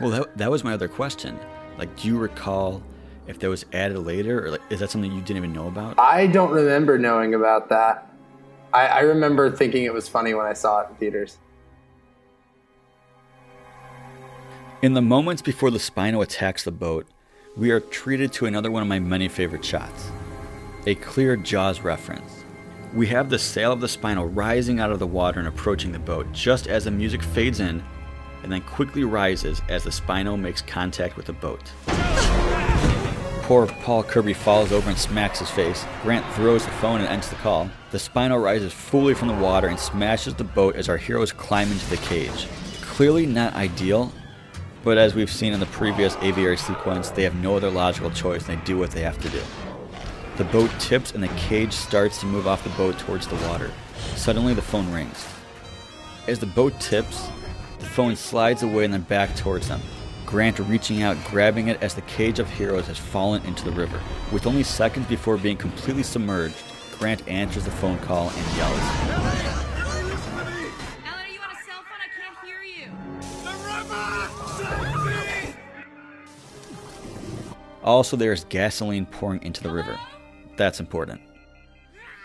[0.00, 1.38] Well, that, that was my other question.
[1.76, 2.82] Like, do you recall
[3.26, 5.98] if that was added later, or like, is that something you didn't even know about?
[5.98, 8.10] I don't remember knowing about that.
[8.72, 11.38] I, I remember thinking it was funny when I saw it in theaters.
[14.82, 17.06] In the moments before the Spino attacks the boat,
[17.54, 20.10] we are treated to another one of my many favorite shots
[20.86, 22.44] a clear Jaws reference.
[22.94, 25.98] We have the sail of the Spino rising out of the water and approaching the
[25.98, 27.84] boat just as the music fades in
[28.42, 31.60] and then quickly rises as the Spino makes contact with the boat.
[33.42, 35.84] Poor Paul Kirby falls over and smacks his face.
[36.02, 37.68] Grant throws the phone and ends the call.
[37.90, 41.70] The Spino rises fully from the water and smashes the boat as our heroes climb
[41.70, 42.48] into the cage.
[42.80, 44.10] Clearly not ideal,
[44.82, 48.48] but as we've seen in the previous aviary sequence, they have no other logical choice
[48.48, 49.42] and they do what they have to do.
[50.36, 53.70] The boat tips and the cage starts to move off the boat towards the water.
[54.16, 55.26] Suddenly, the phone rings.
[56.26, 57.28] As the boat tips,
[57.78, 59.80] the phone slides away and then back towards them.
[60.24, 64.00] Grant reaching out, grabbing it as the cage of heroes has fallen into the river.
[64.32, 66.56] With only seconds before being completely submerged,
[66.98, 69.49] Grant answers the phone call and yells.
[77.90, 79.98] Also, there's gasoline pouring into the river.
[80.56, 81.20] That's important.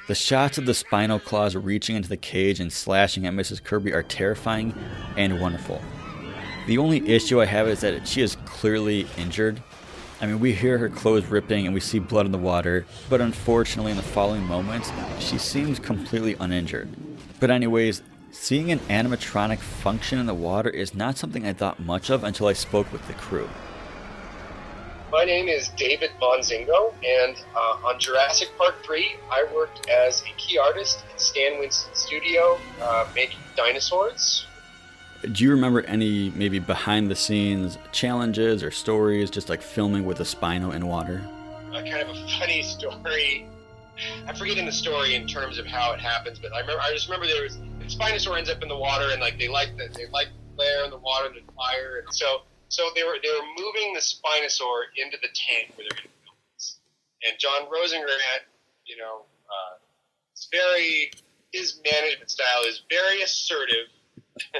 [0.07, 3.63] The shots of the spinal claws reaching into the cage and slashing at Mrs.
[3.63, 4.75] Kirby are terrifying
[5.17, 5.81] and wonderful.
[6.67, 9.59] The only issue I have is that she is clearly injured.
[10.21, 13.19] I mean, we hear her clothes ripping and we see blood in the water, but
[13.19, 16.89] unfortunately, in the following moments, she seems completely uninjured.
[17.39, 22.11] But, anyways, seeing an animatronic function in the water is not something I thought much
[22.11, 23.49] of until I spoke with the crew.
[25.15, 30.33] My name is David Monzingo, and uh, on Jurassic Park 3, I worked as a
[30.35, 34.45] key artist at Stan Winston Studio uh, making dinosaurs.
[35.31, 40.19] Do you remember any maybe behind the scenes challenges or stories just like filming with
[40.19, 41.25] a Spino in water?
[41.69, 43.47] Uh, kind of a funny story.
[44.27, 47.07] I'm forgetting the story in terms of how it happens, but I remember I just
[47.07, 49.87] remember there was the Spinosaur ends up in the water and like they like the
[49.95, 53.17] they like the flare in the water and the fire, and so so they were
[53.21, 56.79] they were moving the Spinosaur into the tank where they're going to film this.
[57.23, 58.45] And John Rosengrant,
[58.85, 59.75] you know, uh,
[60.51, 61.11] very
[61.51, 63.87] his management style is very assertive.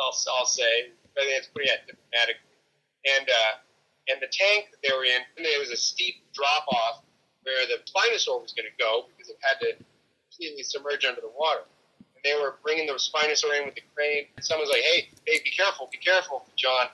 [0.00, 2.36] I'll, I'll say, I think it's pretty diplomatic.
[3.04, 3.52] And uh,
[4.08, 7.02] and the tank that they were in, there was a steep drop off
[7.42, 9.76] where the Spinosaur was going to go because it had to
[10.30, 11.62] completely submerge under the water.
[12.14, 14.26] And they were bringing the Spinosaur in with the crane.
[14.36, 16.88] And someone's like, "Hey, hey, be careful, be careful, John."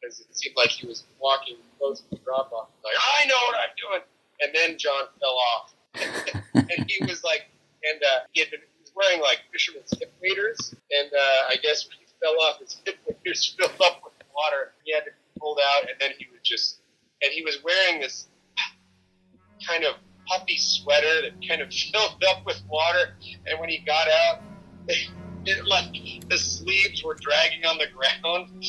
[0.00, 2.68] Because it seemed like he was walking close to the drop off.
[2.84, 4.02] Like, I know what I'm doing.
[4.40, 5.74] And then John fell off.
[6.54, 7.50] and he was like,
[7.84, 10.74] and uh, he had been he was wearing like fisherman's hip waders.
[10.90, 14.72] And uh, I guess when he fell off, his hip waders filled up with water.
[14.84, 16.78] He had to be pulled out, and then he was just,
[17.22, 18.28] and he was wearing this
[19.66, 19.96] kind of
[20.26, 23.16] puffy sweater that kind of filled up with water.
[23.46, 24.42] And when he got out,
[24.88, 25.92] it, like
[26.28, 28.64] the sleeves were dragging on the ground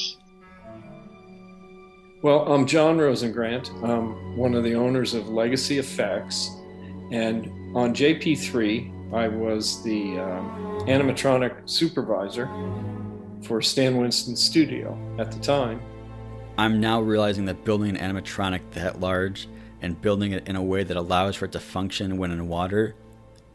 [2.22, 3.72] well, I'm John Rosengrant.
[3.84, 6.52] I'm one of the owners of Legacy Effects.
[7.12, 12.48] And on JP3, I was the um, animatronic supervisor
[13.42, 15.82] for Stan Winston Studio at the time.
[16.60, 19.48] I'm now realizing that building an animatronic that large
[19.82, 22.94] and building it in a way that allows for it to function when in water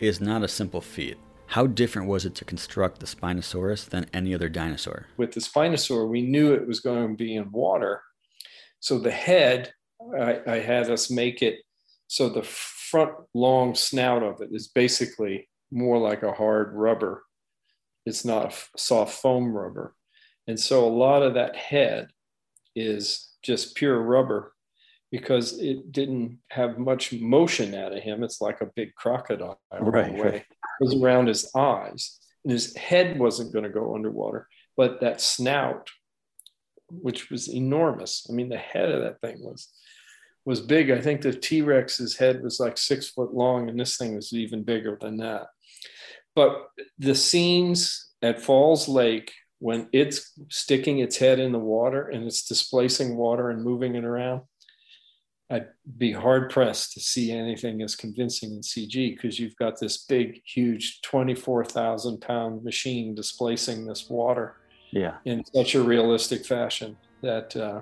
[0.01, 1.17] is not a simple feat.
[1.47, 5.07] How different was it to construct the Spinosaurus than any other dinosaur?
[5.17, 8.03] With the Spinosaur, we knew it was going to be in water
[8.81, 9.72] so the head,
[10.18, 11.61] I, I had us make it
[12.09, 17.24] so the front long snout of it is basically more like a hard rubber.
[18.05, 19.95] It's not a soft foam rubber.
[20.47, 22.09] And so a lot of that head
[22.77, 24.53] is just pure rubber
[25.11, 28.22] because it didn't have much motion out of him.
[28.22, 30.37] It's like a big crocodile right, way.
[30.37, 30.47] It
[30.81, 32.18] goes around his eyes.
[32.45, 34.47] And his head wasn't going to go underwater,
[34.77, 35.89] but that snout,
[36.91, 38.26] which was enormous.
[38.30, 39.68] I mean, the head of that thing was
[40.45, 40.91] was big.
[40.91, 44.32] I think the T Rex's head was like six foot long, and this thing was
[44.32, 45.49] even bigger than that.
[46.34, 46.68] But
[46.99, 52.47] the scenes at Falls Lake when it's sticking its head in the water and it's
[52.47, 54.43] displacing water and moving it around,
[55.49, 60.05] I'd be hard pressed to see anything as convincing in CG because you've got this
[60.05, 64.57] big, huge 24,000 pound machine displacing this water
[64.91, 65.16] Yeah.
[65.24, 67.80] in such a realistic fashion that uh,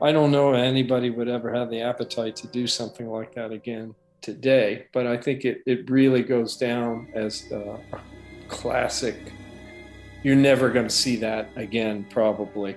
[0.00, 3.94] I don't know anybody would ever have the appetite to do something like that again
[4.20, 4.86] today.
[4.92, 7.78] But I think it, it really goes down as a
[8.48, 9.16] classic.
[10.22, 12.76] You're never going to see that again, probably.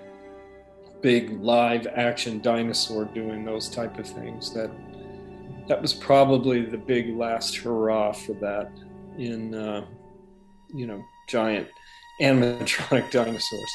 [1.02, 4.54] Big live action dinosaur doing those type of things.
[4.54, 4.70] That
[5.68, 8.72] that was probably the big last hurrah for that
[9.18, 9.86] in uh,
[10.74, 11.68] you know giant
[12.22, 13.72] animatronic dinosaurs.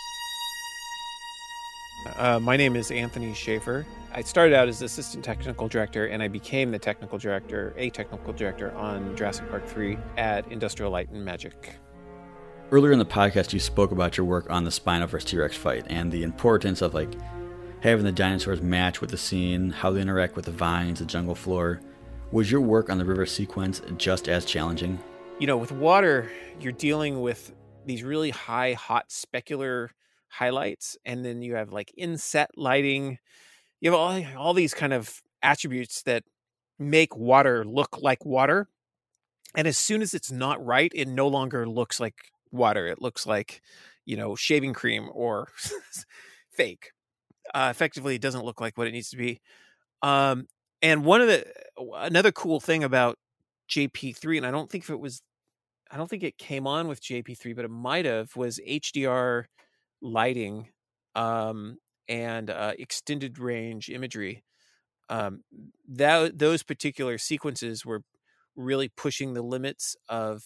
[2.16, 3.86] Uh, my name is Anthony Schaefer.
[4.12, 8.32] I started out as assistant technical director, and I became the technical director, a technical
[8.32, 11.76] director on Jurassic Park 3 at Industrial Light and Magic.
[12.72, 15.30] Earlier in the podcast, you spoke about your work on the Spino vs.
[15.30, 17.10] T Rex fight and the importance of like
[17.80, 21.34] having the dinosaurs match with the scene, how they interact with the vines, the jungle
[21.34, 21.80] floor.
[22.32, 24.98] Was your work on the river sequence just as challenging?
[25.38, 26.30] You know, with water,
[26.60, 27.52] you're dealing with
[27.86, 29.88] these really high, hot, specular
[30.28, 33.18] highlights, and then you have like inset lighting.
[33.80, 36.24] You have all, all these kind of attributes that
[36.78, 38.68] make water look like water.
[39.54, 42.14] And as soon as it's not right, it no longer looks like
[42.50, 42.86] water.
[42.86, 43.60] It looks like,
[44.06, 45.48] you know, shaving cream or
[46.50, 46.92] fake.
[47.54, 49.40] Uh, effectively, it doesn't look like what it needs to be.
[50.02, 50.46] Um,
[50.80, 51.44] and one of the
[51.94, 53.18] another cool thing about
[53.68, 55.22] JP3, and I don't think if it was,
[55.92, 59.44] I don't think it came on with JP3, but it might have, was HDR
[60.00, 60.68] lighting
[61.14, 61.76] um,
[62.08, 64.42] and uh, extended range imagery.
[65.10, 65.44] Um,
[65.88, 68.02] that those particular sequences were
[68.56, 70.42] really pushing the limits of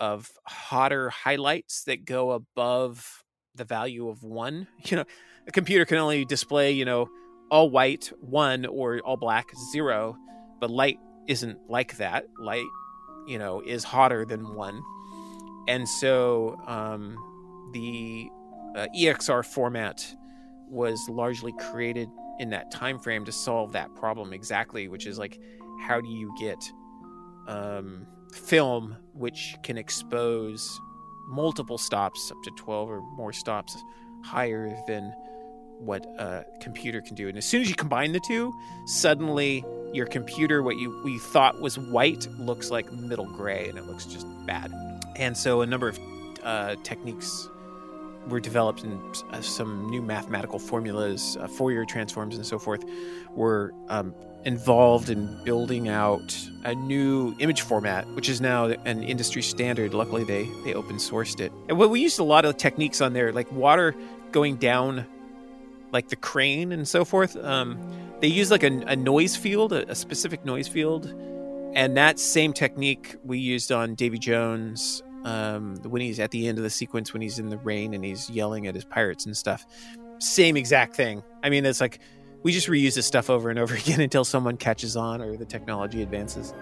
[0.00, 4.66] of hotter highlights that go above the value of one.
[4.84, 5.04] You know,
[5.46, 7.08] a computer can only display you know
[7.50, 10.16] all white one or all black zero,
[10.60, 12.26] but light isn't like that.
[12.38, 12.66] Light,
[13.28, 14.82] you know, is hotter than one,
[15.68, 17.16] and so um,
[17.72, 18.28] the
[18.74, 20.04] uh, EXR format
[20.68, 22.08] was largely created
[22.38, 25.38] in that time frame to solve that problem exactly, which is like
[25.80, 26.72] how do you get
[27.46, 30.80] um, film which can expose
[31.26, 33.76] multiple stops up to 12 or more stops
[34.24, 35.12] higher than
[35.78, 37.28] what a computer can do?
[37.28, 38.52] And as soon as you combine the two
[38.86, 43.86] suddenly your computer what you we thought was white looks like middle gray and it
[43.86, 44.72] looks just bad
[45.16, 45.98] and so a number of
[46.44, 47.48] uh, techniques
[48.28, 49.00] were developed and
[49.32, 52.84] uh, some new mathematical formulas, uh, Fourier transforms, and so forth,
[53.34, 54.14] were um,
[54.44, 59.94] involved in building out a new image format, which is now an industry standard.
[59.94, 61.52] Luckily, they they open sourced it.
[61.68, 63.94] And what we used a lot of techniques on there, like water
[64.32, 65.06] going down,
[65.92, 67.36] like the crane and so forth.
[67.36, 67.78] Um,
[68.20, 71.06] they use like a, a noise field, a, a specific noise field,
[71.74, 76.58] and that same technique we used on Davy Jones um, when he's at the end
[76.58, 79.36] of the sequence when he's in the rain and he's yelling at his pirates and
[79.36, 79.66] stuff.
[80.18, 81.22] Same exact thing.
[81.42, 82.00] I mean, it's like
[82.42, 85.44] we just reuse this stuff over and over again until someone catches on or the
[85.44, 86.54] technology advances.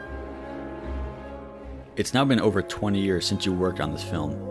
[1.96, 4.42] It's now been over 20 years since you worked on this film.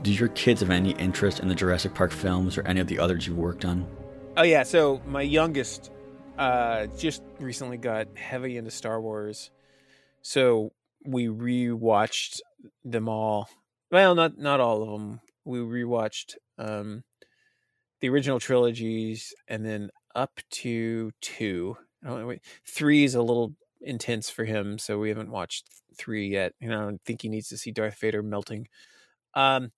[0.00, 2.98] Do your kids have any interest in the Jurassic Park films or any of the
[2.98, 3.86] others you've worked on?
[4.36, 5.90] Oh yeah, so my youngest
[6.42, 9.52] uh, just recently got heavy into Star Wars,
[10.22, 10.72] so
[11.06, 12.40] we rewatched
[12.84, 13.48] them all.
[13.92, 15.20] Well, not not all of them.
[15.44, 17.04] We rewatched um,
[18.00, 21.76] the original trilogies and then up to two.
[22.02, 26.54] Wait, three is a little intense for him, so we haven't watched three yet.
[26.60, 28.66] You know, I think he needs to see Darth Vader melting.
[29.34, 29.70] Um,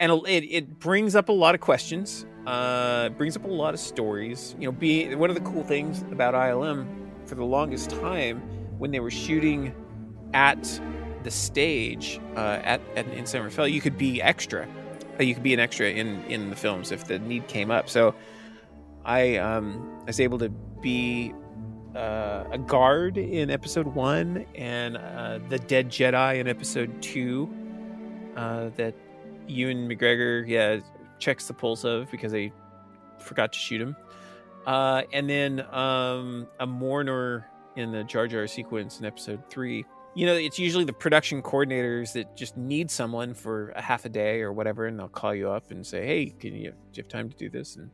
[0.00, 2.26] and it, it brings up a lot of questions.
[2.46, 4.56] Uh, brings up a lot of stories.
[4.58, 6.86] You know, be one of the cool things about ILM
[7.26, 8.40] for the longest time
[8.78, 9.74] when they were shooting
[10.32, 10.80] at
[11.22, 14.66] the stage uh, at, at in San Rafael, you could be extra.
[15.18, 17.88] Uh, you could be an extra in in the films if the need came up.
[17.88, 18.14] So
[19.04, 21.34] I um, was able to be
[21.94, 27.54] uh, a guard in episode one and uh, the dead Jedi in episode two.
[28.36, 28.94] Uh, that
[29.50, 30.80] Ewan McGregor, yeah,
[31.18, 32.52] checks the pulse of because they
[33.18, 33.96] forgot to shoot him.
[34.66, 37.46] Uh, and then um, a mourner
[37.76, 39.84] in the Jar Jar sequence in episode three
[40.14, 44.08] you know, it's usually the production coordinators that just need someone for a half a
[44.08, 47.02] day or whatever, and they'll call you up and say, "Hey, can you, do you
[47.02, 47.90] have time to do this?" And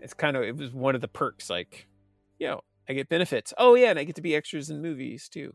[0.00, 1.88] it's kind of it was one of the perks, like,
[2.38, 3.52] you know, I get benefits.
[3.58, 5.54] Oh yeah, and I get to be extras in movies too.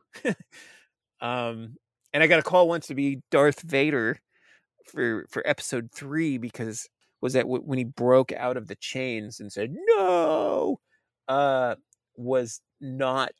[1.21, 1.77] um,
[2.13, 4.19] and I got a call once to be Darth Vader
[4.89, 6.87] for for episode three because
[7.21, 10.79] was that when he broke out of the chains and said no,
[11.27, 11.75] uh,
[12.15, 13.31] was not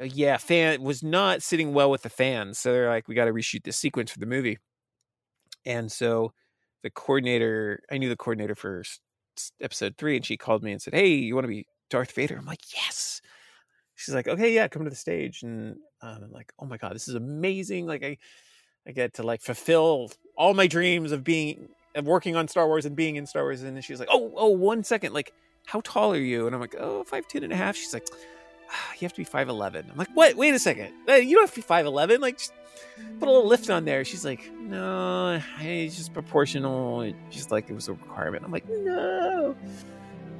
[0.00, 2.58] uh, yeah, fan was not sitting well with the fans.
[2.58, 4.58] So they're like, we got to reshoot this sequence for the movie.
[5.64, 6.32] And so
[6.82, 8.82] the coordinator, I knew the coordinator for
[9.60, 12.36] episode three, and she called me and said, Hey, you want to be Darth Vader?
[12.36, 13.20] I'm like, Yes.
[13.94, 15.42] She's like, Okay, yeah, come to the stage.
[15.42, 17.86] And um, I'm like, Oh my God, this is amazing.
[17.86, 18.18] Like, I,
[18.86, 22.84] I get to like fulfill all my dreams of being, of working on Star Wars
[22.86, 23.62] and being in Star Wars.
[23.62, 25.12] And then she's like, Oh, oh, one second.
[25.12, 25.32] Like,
[25.66, 26.46] how tall are you?
[26.46, 27.76] And I'm like, Oh, five, ten and a half.
[27.76, 28.06] She's like,
[28.98, 29.90] you have to be 5'11.
[29.90, 30.34] I'm like, what?
[30.34, 30.92] Wait a second.
[31.06, 32.20] You don't have to be 5'11.
[32.20, 32.52] Like, just
[33.18, 34.04] put a little lift on there.
[34.04, 37.12] She's like, no, it's just proportional.
[37.30, 38.44] Just like it was a requirement.
[38.44, 39.54] I'm like, no.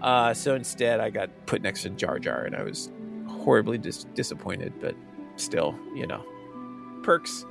[0.00, 2.90] Uh, so instead, I got put next to Jar Jar, and I was
[3.28, 4.96] horribly dis- disappointed, but
[5.36, 6.24] still, you know,
[7.02, 7.44] perks.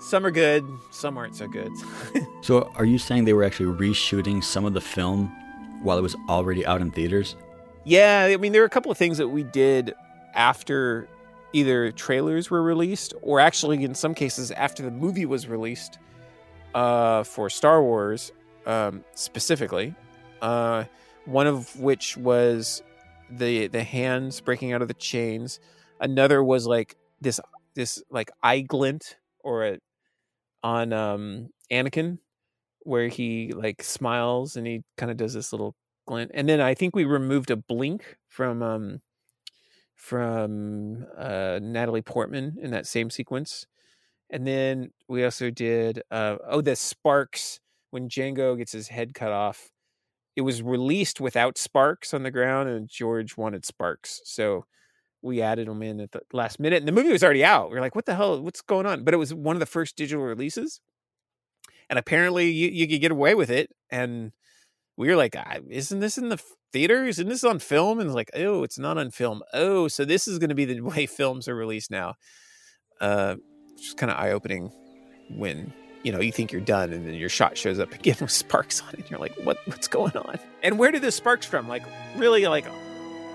[0.00, 1.72] Some are good, some aren't so good.
[2.42, 5.28] so, are you saying they were actually reshooting some of the film
[5.82, 7.36] while it was already out in theaters?
[7.84, 9.94] Yeah, I mean, there were a couple of things that we did
[10.34, 11.08] after
[11.52, 15.98] either trailers were released or actually in some cases after the movie was released
[16.74, 18.32] uh, for Star Wars
[18.66, 19.94] um, specifically.
[20.42, 20.84] Uh,
[21.24, 22.82] one of which was
[23.30, 25.60] the the hands breaking out of the chains.
[26.00, 27.40] Another was like this
[27.74, 29.78] this like eye glint or a
[30.62, 32.18] on um Anakin
[32.82, 35.74] where he like smiles and he kind of does this little
[36.06, 36.30] glint.
[36.34, 39.00] And then I think we removed a blink from um
[39.96, 43.66] from uh, Natalie Portman in that same sequence.
[44.30, 49.32] And then we also did uh, oh the Sparks when Jango gets his head cut
[49.32, 49.70] off.
[50.36, 54.66] It was released without Sparks on the ground, and George wanted Sparks, so
[55.22, 56.78] we added them in at the last minute.
[56.78, 57.70] And the movie was already out.
[57.70, 58.40] We are like, "What the hell?
[58.40, 60.80] What's going on?" But it was one of the first digital releases,
[61.90, 63.70] and apparently you, you could get away with it.
[63.90, 64.32] And
[64.96, 65.36] we were like,
[65.68, 66.42] "Isn't this in the
[66.72, 67.18] theaters?
[67.18, 67.98] Isn't this on film?
[67.98, 69.42] And it's like, oh, it's not on film.
[69.52, 72.14] Oh, so this is going to be the way films are released now.
[73.00, 73.36] Uh,
[73.96, 74.72] kind of eye opening
[75.30, 78.30] when you know you think you're done and then your shot shows up again with
[78.30, 79.00] sparks on it.
[79.00, 80.38] And you're like, what what's going on?
[80.62, 81.68] And where did the sparks from?
[81.68, 81.84] Like,
[82.16, 82.66] really, like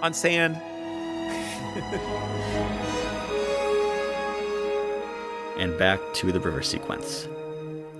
[0.01, 0.61] on sand.
[5.57, 7.27] and back to the river sequence.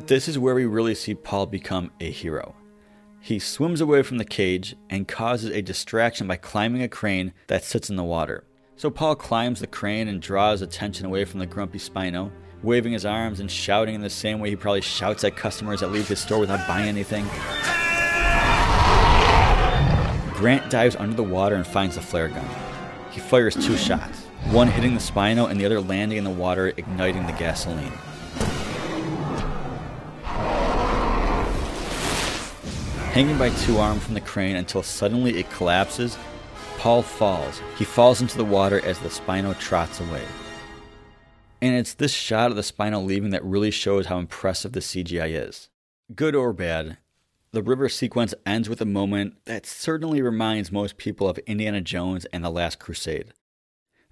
[0.06, 2.56] This is where we really see Paul become a hero.
[3.20, 7.64] He swims away from the cage and causes a distraction by climbing a crane that
[7.64, 8.44] sits in the water.
[8.76, 12.32] So Paul climbs the crane and draws attention away from the grumpy Spino,
[12.64, 15.92] waving his arms and shouting in the same way he probably shouts at customers that
[15.92, 17.24] leave his store without buying anything.
[20.36, 22.46] Grant dives under the water and finds the flare gun.
[23.14, 26.74] He fires two shots, one hitting the Spino and the other landing in the water,
[26.76, 27.94] igniting the gasoline.
[33.14, 36.18] hanging by two arms from the crane until suddenly it collapses.
[36.80, 37.62] Paul falls.
[37.78, 40.24] He falls into the water as the Spino trots away.
[41.62, 45.48] And it's this shot of the Spino leaving that really shows how impressive the CGI
[45.48, 45.70] is.
[46.16, 46.98] Good or bad,
[47.54, 52.26] the river sequence ends with a moment that certainly reminds most people of Indiana Jones
[52.34, 53.32] and the Last Crusade.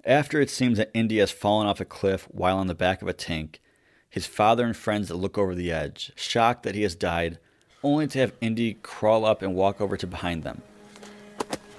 [0.05, 3.07] After it seems that Indy has fallen off a cliff while on the back of
[3.07, 3.59] a tank,
[4.07, 7.39] his father and friends look over the edge, shocked that he has died,
[7.83, 10.61] only to have Indy crawl up and walk over to behind them.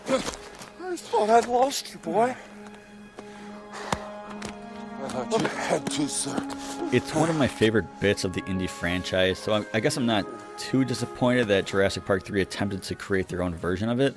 [0.08, 2.34] I thought I'd lost you, boy.
[6.92, 10.06] It's one of my favorite bits of the Indy franchise, so I, I guess I'm
[10.06, 10.26] not
[10.58, 14.14] too disappointed that Jurassic Park 3 attempted to create their own version of it,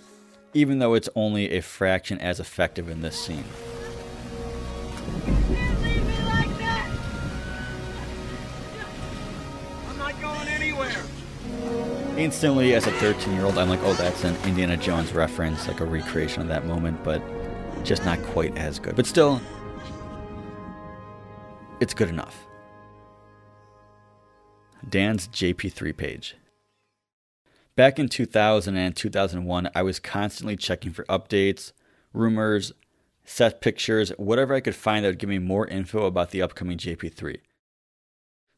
[0.54, 3.46] even though it's only a fraction as effective in this scene.
[12.18, 15.82] instantly as a 13 year old i'm like oh that's an indiana jones reference like
[15.82, 17.22] a recreation of that moment but
[17.84, 19.42] just not quite as good but still
[21.80, 22.48] it's good enough.
[24.88, 26.36] Dan's jp3 page.
[27.76, 31.74] Back in 2000 and 2001 i was constantly checking for updates
[32.14, 32.72] rumors
[33.26, 36.78] set pictures whatever i could find that would give me more info about the upcoming
[36.78, 37.40] jp3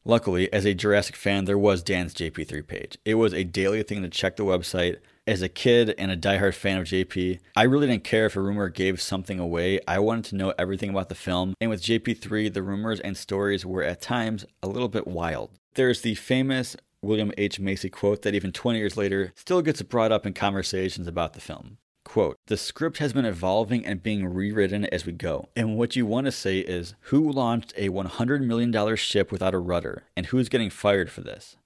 [0.08, 2.96] Luckily, as a Jurassic fan, there was Dan's JP3 page.
[3.04, 6.54] It was a daily thing to check the website As a kid and a diehard
[6.54, 9.78] fan of JP, I really didn't care if a rumor gave something away.
[9.86, 13.66] I wanted to know everything about the film, and with JP3, the rumors and stories
[13.66, 15.50] were at times a little bit wild.
[15.74, 17.60] There's the famous William H.
[17.60, 21.42] Macy quote that even 20 years later still gets brought up in conversations about the
[21.42, 21.76] film.
[22.06, 25.50] Quote, the script has been evolving and being rewritten as we go.
[25.54, 29.58] And what you want to say is who launched a $100 million ship without a
[29.58, 31.56] rudder and who's getting fired for this?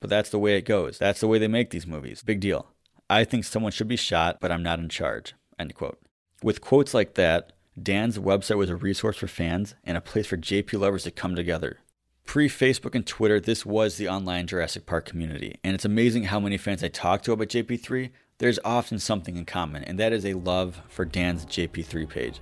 [0.00, 0.98] But that's the way it goes.
[0.98, 2.22] That's the way they make these movies.
[2.22, 2.66] Big deal.
[3.08, 5.34] I think someone should be shot, but I'm not in charge.
[5.58, 5.98] End quote.
[6.42, 10.36] With quotes like that, Dan's website was a resource for fans and a place for
[10.36, 11.78] JP lovers to come together.
[12.24, 16.40] Pre Facebook and Twitter, this was the online Jurassic Park community, and it's amazing how
[16.40, 20.26] many fans I talk to about JP3 there's often something in common, and that is
[20.26, 22.40] a love for Dan's JP3 page.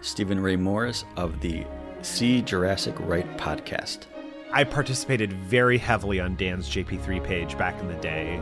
[0.00, 1.64] Stephen Ray Morris of the
[2.00, 4.06] See Jurassic Right podcast.
[4.50, 8.40] I participated very heavily on Dan's JP3 page back in the day,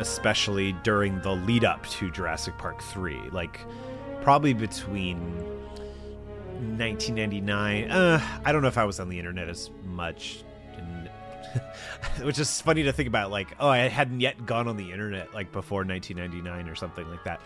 [0.00, 3.30] especially during the lead up to Jurassic Park 3.
[3.30, 3.60] Like,
[4.22, 5.18] probably between
[6.76, 7.90] 1999.
[7.90, 10.42] Uh, I don't know if I was on the internet as much
[12.22, 13.30] which is funny to think about.
[13.30, 17.24] Like, oh, I hadn't yet gone on the internet like before 1999 or something like
[17.24, 17.40] that.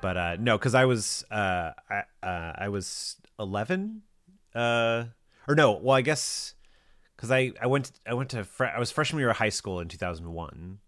[0.00, 4.02] But uh, no, because I was uh, I, uh, I was 11,
[4.54, 5.04] uh,
[5.48, 6.54] or no, well, I guess
[7.16, 9.80] because I I went I went to fre- I was freshman year of high school
[9.80, 10.78] in 2001,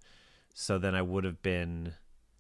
[0.59, 1.93] so then I would have been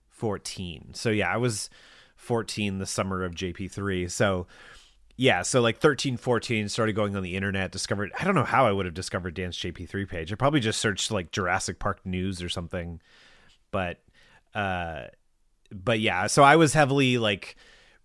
[0.09, 0.95] 14.
[0.95, 1.69] So yeah, I was
[2.17, 4.11] 14 the summer of JP3.
[4.11, 4.47] So
[5.17, 8.67] yeah, so like 13, 14, started going on the internet, discovered, I don't know how
[8.67, 10.33] I would have discovered Dan's JP3 page.
[10.33, 13.03] I probably just searched like Jurassic Park news or something.
[13.71, 14.01] But,
[14.55, 15.09] uh,
[15.71, 17.57] but yeah, so I was heavily like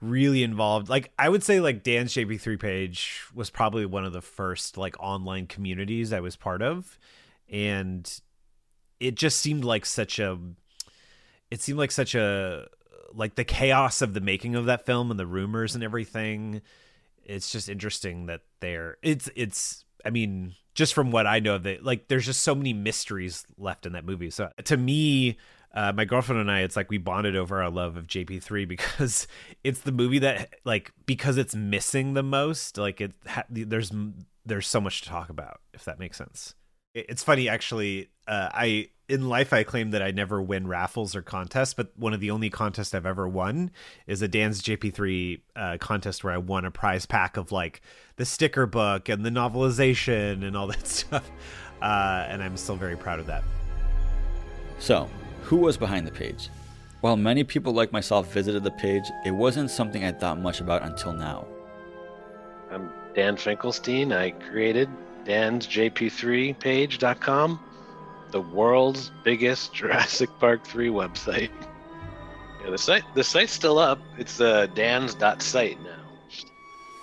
[0.01, 0.89] really involved.
[0.89, 4.97] Like, I would say like Dan's JP3 page was probably one of the first like
[4.99, 6.99] online communities I was part of.
[7.49, 8.21] And
[9.01, 10.37] it just seemed like such a,
[11.49, 12.67] it seemed like such a,
[13.13, 16.61] like the chaos of the making of that film and the rumors and everything
[17.23, 21.65] it's just interesting that they're it's it's I mean just from what I know of
[21.65, 24.29] it like there's just so many mysteries left in that movie.
[24.29, 25.37] So to me
[25.73, 29.25] uh, my girlfriend and I, it's like we bonded over our love of JP3 because
[29.63, 32.77] it's the movie that, like, because it's missing the most.
[32.77, 33.89] Like, it ha- there's
[34.45, 36.55] there's so much to talk about, if that makes sense.
[36.93, 38.09] It's funny, actually.
[38.27, 42.13] Uh, I in life I claim that I never win raffles or contests, but one
[42.13, 43.71] of the only contests I've ever won
[44.07, 47.81] is a Dan's JP3 uh, contest where I won a prize pack of like
[48.15, 51.29] the sticker book and the novelization and all that stuff.
[51.81, 53.43] Uh, and I'm still very proud of that.
[54.79, 55.09] So,
[55.43, 56.49] who was behind the page?
[57.01, 60.83] While many people like myself visited the page, it wasn't something I thought much about
[60.83, 61.45] until now.
[62.69, 64.13] I'm Dan Finkelstein.
[64.13, 64.87] I created
[65.25, 67.59] Dan's JP3page.com
[68.31, 71.49] the world's biggest Jurassic Park 3 website.
[72.63, 73.99] Yeah, the site the site's still up.
[74.17, 75.97] It's uh, dan's.site now.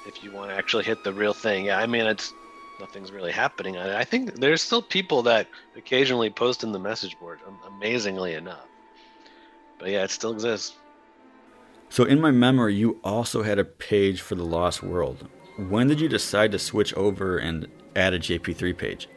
[0.06, 1.66] If you want to actually hit the real thing.
[1.66, 2.32] Yeah, I mean it's
[2.80, 3.94] nothing's really happening on it.
[3.94, 8.66] I think there's still people that occasionally post in the message board, amazingly enough.
[9.78, 10.76] But yeah, it still exists.
[11.90, 15.28] So in my memory, you also had a page for the Lost World.
[15.58, 19.08] When did you decide to switch over and add a JP3 page?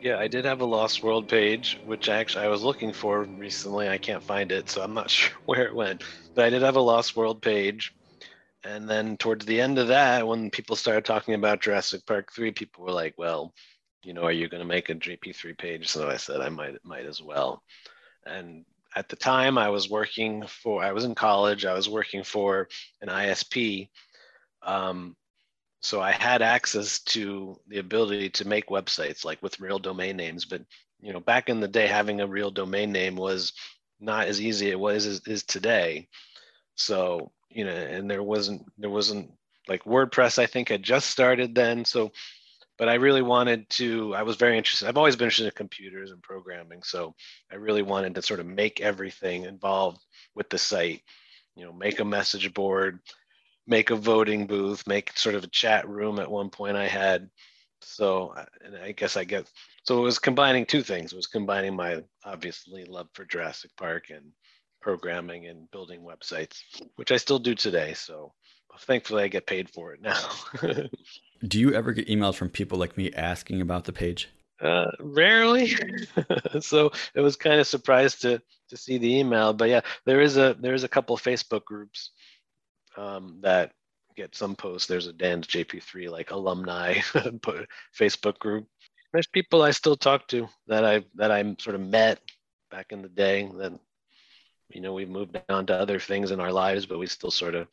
[0.00, 3.88] Yeah, I did have a Lost World page, which actually I was looking for recently.
[3.88, 6.04] I can't find it, so I'm not sure where it went.
[6.36, 7.92] But I did have a Lost World page.
[8.62, 12.52] And then towards the end of that, when people started talking about Jurassic Park 3,
[12.52, 13.52] people were like, well,
[14.04, 15.88] you know, are you going to make a JP3 page?
[15.88, 17.62] So I said I might might as well.
[18.24, 22.22] And at the time I was working for I was in college, I was working
[22.22, 22.68] for
[23.02, 23.88] an ISP.
[24.62, 25.16] Um,
[25.80, 30.44] so I had access to the ability to make websites like with real domain names.
[30.44, 30.62] But
[31.00, 33.52] you know, back in the day, having a real domain name was
[34.00, 36.08] not as easy it was as is today.
[36.74, 39.32] So you know, and there wasn't there wasn't
[39.68, 40.38] like WordPress.
[40.38, 41.84] I think had just started then.
[41.84, 42.12] So,
[42.76, 44.14] but I really wanted to.
[44.14, 44.88] I was very interested.
[44.88, 46.82] I've always been interested in computers and programming.
[46.82, 47.14] So
[47.52, 50.00] I really wanted to sort of make everything involved
[50.34, 51.02] with the site.
[51.54, 53.00] You know, make a message board,
[53.68, 57.28] make a voting booth, make sort of a chat room at one point I had.
[57.80, 59.48] So, and I guess I get,
[59.84, 61.12] so it was combining two things.
[61.12, 64.32] It was combining my obviously love for Jurassic Park and
[64.80, 66.62] programming and building websites,
[66.96, 67.94] which I still do today.
[67.94, 68.32] So
[68.80, 70.20] thankfully I get paid for it now.
[71.46, 74.28] do you ever get emails from people like me asking about the page?
[74.60, 75.74] Uh, rarely.
[76.60, 80.36] so it was kind of surprised to to see the email, but yeah, there is
[80.36, 82.10] a there is a couple of Facebook groups
[82.96, 83.72] um, that
[84.16, 84.88] get some posts.
[84.88, 86.94] There's a Dan's JP3 like alumni
[87.98, 88.66] Facebook group.
[89.12, 92.20] There's people I still talk to that I that I'm sort of met
[92.70, 93.48] back in the day.
[93.54, 93.78] Then,
[94.70, 97.54] you know, we've moved on to other things in our lives, but we still sort
[97.54, 97.68] of,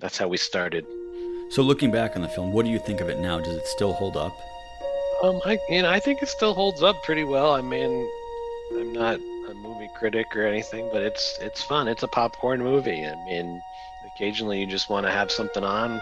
[0.00, 0.86] that's how we started.
[1.50, 3.38] So looking back on the film, what do you think of it now?
[3.40, 4.36] Does it still hold up?
[5.22, 7.54] Um, I, you know, I think it still holds up pretty well.
[7.54, 8.08] I mean,
[8.72, 9.18] I'm not
[9.48, 11.88] a movie critic or anything, but it's it's fun.
[11.88, 13.04] It's a popcorn movie.
[13.06, 13.62] I mean,
[14.16, 16.00] occasionally you just want to have something on,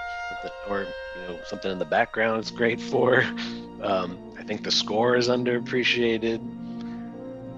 [0.69, 2.41] or you know, something in the background.
[2.41, 3.25] It's great for.
[3.83, 6.39] Um, I think the score is underappreciated.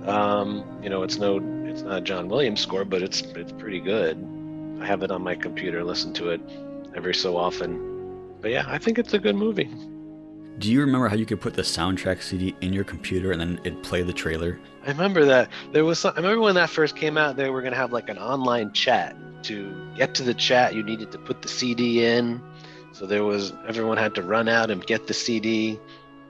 [0.08, 1.36] Um, you know, it's no,
[1.66, 4.16] it's not a John Williams score, but it's it's pretty good.
[4.80, 6.40] I have it on my computer, listen to it
[6.96, 8.38] every so often.
[8.40, 9.70] But yeah, I think it's a good movie.
[10.58, 13.60] Do you remember how you could put the soundtrack CD in your computer and then
[13.62, 14.58] it'd play the trailer?
[14.84, 16.00] I remember that there was.
[16.00, 17.36] Some, I remember when that first came out.
[17.36, 19.16] They were gonna have like an online chat.
[19.46, 22.42] To get to the chat, you needed to put the CD in.
[22.92, 25.78] So there was everyone had to run out and get the CD.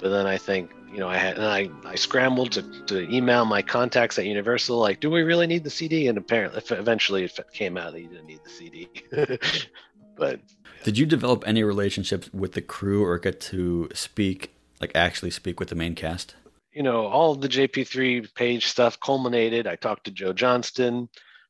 [0.01, 3.45] But then I think you know I had and I I scrambled to to email
[3.45, 6.09] my contacts at Universal like, do we really need the CD?
[6.09, 8.89] And apparently, eventually, it came out that you didn't need the CD.
[10.17, 10.41] but
[10.87, 15.59] did you develop any relationships with the crew or get to speak, like actually speak
[15.59, 16.35] with the main cast?
[16.73, 19.67] You know, all the JP3 page stuff culminated.
[19.67, 21.09] I talked to Joe Johnston.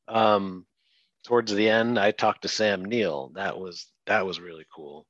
[0.09, 0.65] Um,
[1.27, 3.33] towards the end, I talked to Sam Neill.
[3.35, 5.07] That was that was really cool.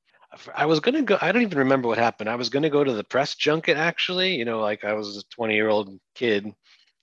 [0.54, 1.18] I was gonna go.
[1.20, 2.28] I don't even remember what happened.
[2.28, 4.34] I was gonna go to the press junket actually.
[4.34, 6.52] You know, like I was a 20 year old kid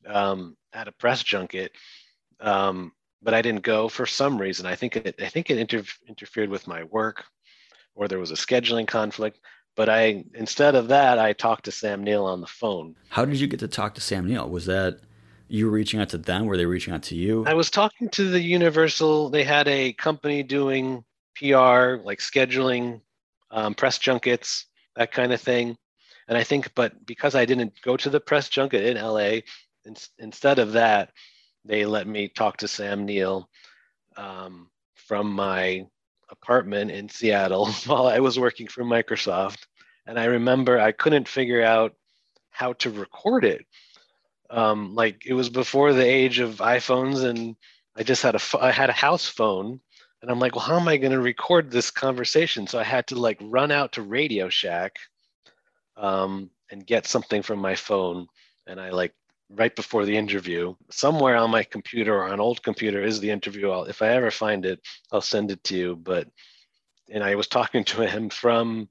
[0.07, 1.71] um, at a press junket.
[2.39, 2.91] Um,
[3.21, 4.65] but I didn't go for some reason.
[4.65, 7.23] I think it I think it inter- interfered with my work,
[7.95, 9.39] or there was a scheduling conflict.
[9.75, 12.95] But I instead of that, I talked to Sam Neill on the phone.
[13.09, 14.49] How did you get to talk to Sam Neill?
[14.49, 14.99] Was that
[15.53, 16.47] you reaching out to them?
[16.47, 17.45] Were they reaching out to you?
[17.45, 19.29] I was talking to the Universal.
[19.29, 21.03] They had a company doing
[21.35, 23.01] PR, like scheduling
[23.51, 25.77] um, press junkets, that kind of thing.
[26.27, 29.41] And I think, but because I didn't go to the press junket in LA,
[29.85, 31.11] in, instead of that,
[31.63, 33.47] they let me talk to Sam Neill
[34.17, 35.85] um, from my
[36.31, 39.67] apartment in Seattle while I was working for Microsoft.
[40.07, 41.93] And I remember I couldn't figure out
[42.49, 43.67] how to record it.
[44.53, 47.55] Um, like it was before the age of iPhones, and
[47.95, 49.79] I just had a I had a house phone,
[50.21, 52.67] and I'm like, well, how am I going to record this conversation?
[52.67, 54.97] So I had to like run out to Radio Shack
[55.97, 58.27] um, and get something from my phone,
[58.67, 59.13] and I like
[59.49, 60.75] right before the interview.
[60.91, 63.71] Somewhere on my computer or on old computer is the interview.
[63.71, 64.79] I'll, if I ever find it,
[65.11, 65.95] I'll send it to you.
[65.95, 66.27] But
[67.09, 68.87] and I was talking to him from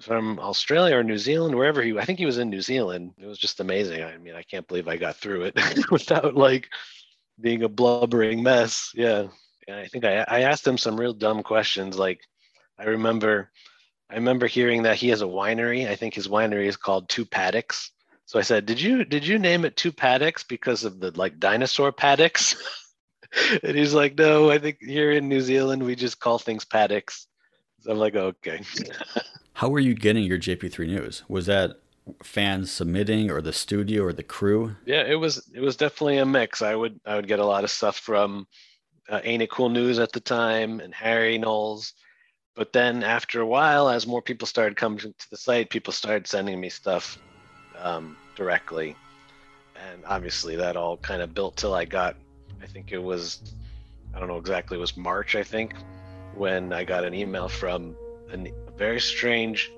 [0.00, 1.96] from Australia or New Zealand, wherever he.
[1.98, 3.12] I think he was in New Zealand.
[3.18, 4.02] It was just amazing.
[4.02, 5.58] I mean, I can't believe I got through it
[5.90, 6.68] without like
[7.40, 8.92] being a blubbering mess.
[8.94, 9.28] Yeah,
[9.68, 11.98] and I think I I asked him some real dumb questions.
[11.98, 12.20] Like
[12.78, 13.50] I remember.
[14.08, 15.88] I remember hearing that he has a winery.
[15.88, 17.90] I think his winery is called Two Paddocks
[18.26, 21.38] so I said, "Did you did you name it two paddocks because of the like
[21.38, 22.56] dinosaur paddocks?"
[23.62, 27.28] and he's like, "No, I think here in New Zealand we just call things paddocks."
[27.80, 28.62] So I'm like, "Okay."
[29.56, 31.22] How were you getting your JP3 news?
[31.28, 31.80] Was that
[32.22, 34.76] fans submitting or the studio or the crew?
[34.84, 36.60] Yeah, it was it was definitely a mix.
[36.60, 38.46] I would I would get a lot of stuff from
[39.08, 41.94] uh, Ain't It Cool News at the time and Harry Knowles.
[42.54, 46.26] But then after a while, as more people started coming to the site, people started
[46.26, 47.16] sending me stuff
[47.78, 48.94] um, directly.
[49.90, 52.16] And obviously, that all kind of built till I got,
[52.62, 53.54] I think it was,
[54.14, 55.74] I don't know exactly, it was March, I think,
[56.34, 57.96] when I got an email from
[58.32, 58.36] a
[58.76, 59.72] very strange,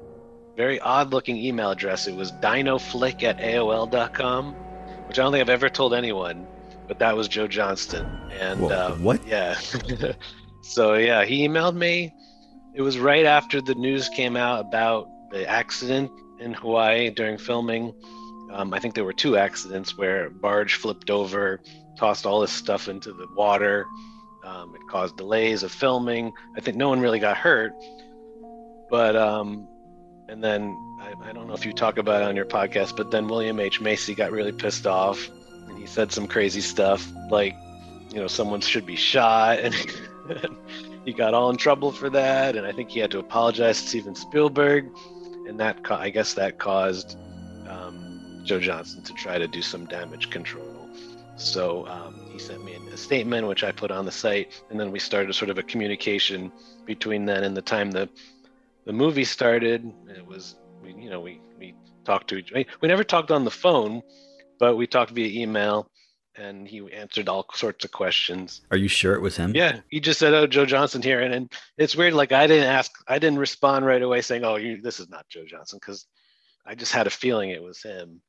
[0.57, 2.07] very odd looking email address.
[2.07, 4.55] It was dinoflick at AOL.com,
[5.07, 6.47] which I don't think I've ever told anyone,
[6.87, 8.07] but that was Joe Johnston.
[8.41, 9.27] And Whoa, uh, what?
[9.27, 9.59] Yeah.
[10.63, 12.13] so, yeah, he emailed me.
[12.75, 17.93] It was right after the news came out about the accident in Hawaii during filming.
[18.53, 21.61] Um, I think there were two accidents where a barge flipped over,
[21.99, 23.87] tossed all this stuff into the water.
[24.45, 26.33] Um, it caused delays of filming.
[26.57, 27.73] I think no one really got hurt,
[28.91, 29.69] but um,
[30.29, 33.11] and then I, I don't know if you talk about it on your podcast, but
[33.11, 35.29] then William H Macy got really pissed off,
[35.69, 37.55] and he said some crazy stuff like,
[38.11, 39.75] you know, someone should be shot, and
[41.05, 43.89] he got all in trouble for that, and I think he had to apologize to
[43.89, 44.91] Steven Spielberg
[45.49, 47.17] and that ca- I guess that caused
[47.67, 50.89] um, Joe Johnston to try to do some damage control.
[51.37, 54.93] So um, he sent me a statement, which I put on the site, and then
[54.93, 56.53] we started sort of a communication
[56.85, 58.09] between then and the time the
[58.89, 59.93] the movie started.
[60.09, 61.75] It was we, you know, we we
[62.07, 62.53] talked to each.
[62.81, 64.01] We never talked on the phone,
[64.59, 65.91] but we talked via email
[66.37, 68.63] and he answered all sorts of questions.
[68.71, 69.53] Are you sure it was him?
[69.55, 72.15] Yeah, he just said, "Oh, Joe Johnston here," and, and it's weird.
[72.15, 75.29] Like I didn't ask, I didn't respond right away saying, "Oh, you, this is not
[75.29, 76.07] Joe Johnston," because
[76.65, 78.23] I just had a feeling it was him.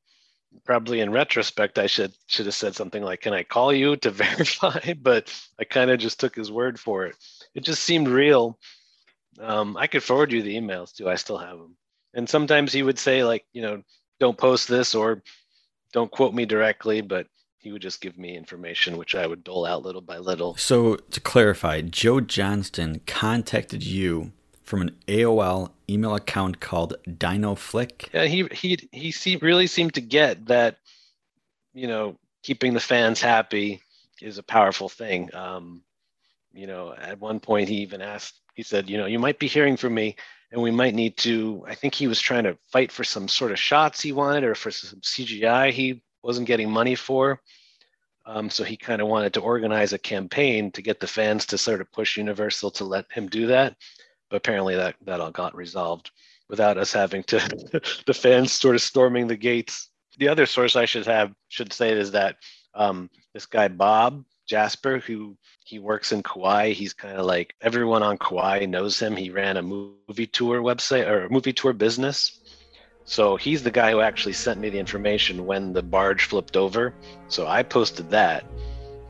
[0.66, 4.10] probably in retrospect, I should should have said something like, "Can I call you to
[4.24, 7.16] verify?" But I kind of just took his word for it.
[7.54, 8.58] It just seemed real.
[9.38, 11.08] Um, I could forward you the emails too.
[11.08, 11.76] I still have them.
[12.14, 13.82] And sometimes he would say like, you know,
[14.18, 15.22] don't post this or
[15.92, 17.26] don't quote me directly, but
[17.58, 20.56] he would just give me information which I would dole out little by little.
[20.56, 28.08] So to clarify, Joe Johnston contacted you from an AOL email account called DinoFlick.
[28.12, 30.78] Yeah, he he he see, really seemed to get that,
[31.74, 33.82] you know, keeping the fans happy
[34.22, 35.34] is a powerful thing.
[35.34, 35.82] Um,
[36.52, 39.46] you know, at one point he even asked, he said, you know, you might be
[39.46, 40.16] hearing from me
[40.52, 43.52] and we might need to i think he was trying to fight for some sort
[43.52, 47.40] of shots he wanted or for some cgi he wasn't getting money for.
[48.26, 51.58] Um, so he kind of wanted to organize a campaign to get the fans to
[51.58, 53.76] sort of push universal to let him do that.
[54.28, 56.10] But apparently that that all got resolved
[56.48, 57.38] without us having to
[58.06, 59.88] the fans sort of storming the gates.
[60.18, 62.36] The other source i should have should say is that
[62.74, 66.72] um, this guy bob Jasper, who he works in Kauai.
[66.72, 69.14] He's kind of like everyone on Kauai knows him.
[69.14, 72.40] He ran a movie tour website or a movie tour business.
[73.04, 76.92] So he's the guy who actually sent me the information when the barge flipped over.
[77.28, 78.44] So I posted that,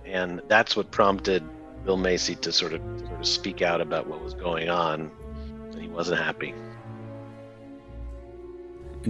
[0.04, 1.42] and that's what prompted
[1.86, 5.10] Bill Macy to sort of sort of speak out about what was going on.
[5.72, 6.52] And he wasn't happy.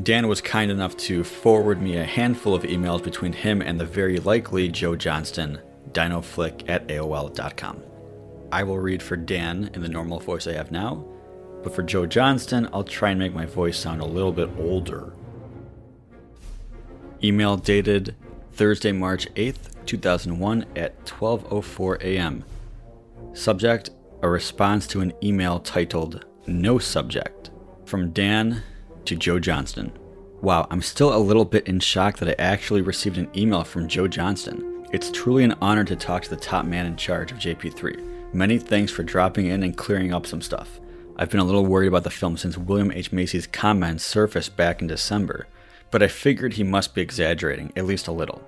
[0.01, 3.85] Dan was kind enough to forward me a handful of emails between him and the
[3.85, 5.59] very likely Joe Johnston
[5.93, 7.83] dinoflick at AOL.com.
[8.53, 11.05] I will read for Dan in the normal voice I have now,
[11.63, 15.13] but for Joe Johnston, I'll try and make my voice sound a little bit older.
[17.23, 18.17] Email dated
[18.53, 22.45] Thursday, March 8th, 2001 at 12:04 a.m.
[23.33, 23.91] Subject:
[24.23, 27.51] A response to an email titled "No Subject"
[27.85, 28.63] from Dan
[29.05, 29.93] to Joe Johnston.
[30.41, 33.89] Wow, I'm still a little bit in shock that I actually received an email from
[33.89, 34.70] Joe Johnston.
[34.93, 38.35] It's truly an honor to talk to the top man in charge of JP3.
[38.35, 40.81] Many thanks for dropping in and clearing up some stuff.
[41.15, 43.13] I've been a little worried about the film since William H.
[43.13, 45.47] Macy's comments surfaced back in December,
[45.93, 48.43] but I figured he must be exaggerating, at least a little.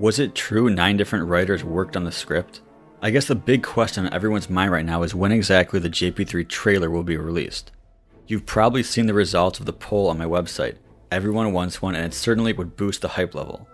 [0.00, 2.62] Was it true nine different writers worked on the script?
[3.00, 6.48] I guess the big question on everyone's mind right now is when exactly the JP3
[6.48, 7.70] trailer will be released.
[8.26, 10.78] You've probably seen the results of the poll on my website.
[11.12, 13.68] Everyone wants one, and it certainly would boost the hype level.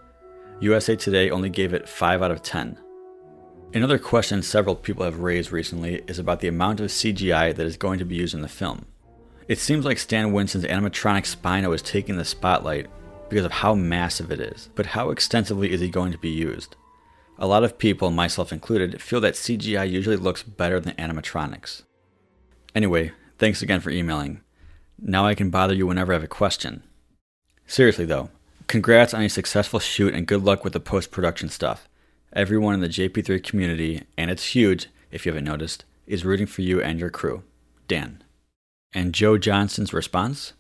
[0.62, 2.78] USA Today only gave it 5 out of 10.
[3.74, 7.76] Another question several people have raised recently is about the amount of CGI that is
[7.76, 8.86] going to be used in the film.
[9.48, 12.86] It seems like Stan Winston's animatronic Spino is taking the spotlight
[13.28, 16.76] because of how massive it is, but how extensively is he going to be used?
[17.38, 21.82] A lot of people, myself included, feel that CGI usually looks better than animatronics.
[22.72, 24.42] Anyway, thanks again for emailing.
[24.96, 26.84] Now I can bother you whenever I have a question.
[27.66, 28.30] Seriously though,
[28.72, 31.86] Congrats on a successful shoot and good luck with the post production stuff.
[32.32, 36.62] Everyone in the JP3 community, and it's huge if you haven't noticed, is rooting for
[36.62, 37.42] you and your crew.
[37.86, 38.24] Dan.
[38.94, 40.54] And Joe Johnston's response?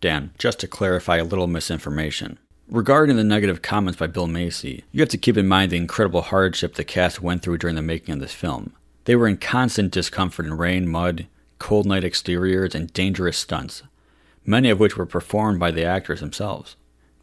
[0.00, 2.40] Dan, just to clarify a little misinformation.
[2.68, 6.22] Regarding the negative comments by Bill Macy, you have to keep in mind the incredible
[6.22, 8.72] hardship the cast went through during the making of this film.
[9.04, 11.28] They were in constant discomfort in rain, mud,
[11.60, 13.84] cold night exteriors, and dangerous stunts,
[14.44, 16.74] many of which were performed by the actors themselves.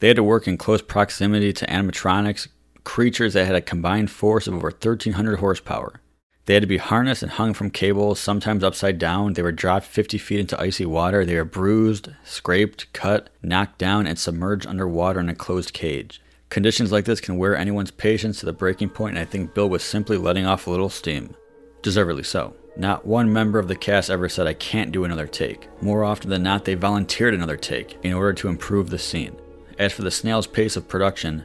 [0.04, 2.50] They had to work in close proximity to animatronics,
[2.84, 6.02] creatures that had a combined force of over 1,300 horsepower.
[6.44, 9.32] They had to be harnessed and hung from cables, sometimes upside down.
[9.32, 11.24] They were dropped 50 feet into icy water.
[11.24, 16.22] They were bruised, scraped, cut, knocked down, and submerged underwater in a closed cage.
[16.50, 19.70] Conditions like this can wear anyone's patience to the breaking point, and I think Bill
[19.70, 21.34] was simply letting off a little steam.
[21.82, 22.54] Deservedly so.
[22.76, 25.70] Not one member of the cast ever said, I can't do another take.
[25.82, 29.38] More often than not, they volunteered another take in order to improve the scene.
[29.84, 31.44] As for the snail's pace of production,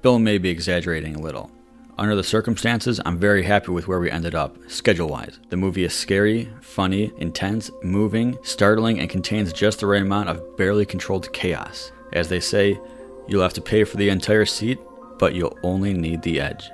[0.00, 1.50] Bill may be exaggerating a little.
[1.98, 5.38] Under the circumstances, I'm very happy with where we ended up, schedule wise.
[5.50, 10.56] The movie is scary, funny, intense, moving, startling, and contains just the right amount of
[10.56, 11.92] barely controlled chaos.
[12.14, 12.80] As they say,
[13.26, 14.78] you'll have to pay for the entire seat,
[15.18, 16.70] but you'll only need the edge.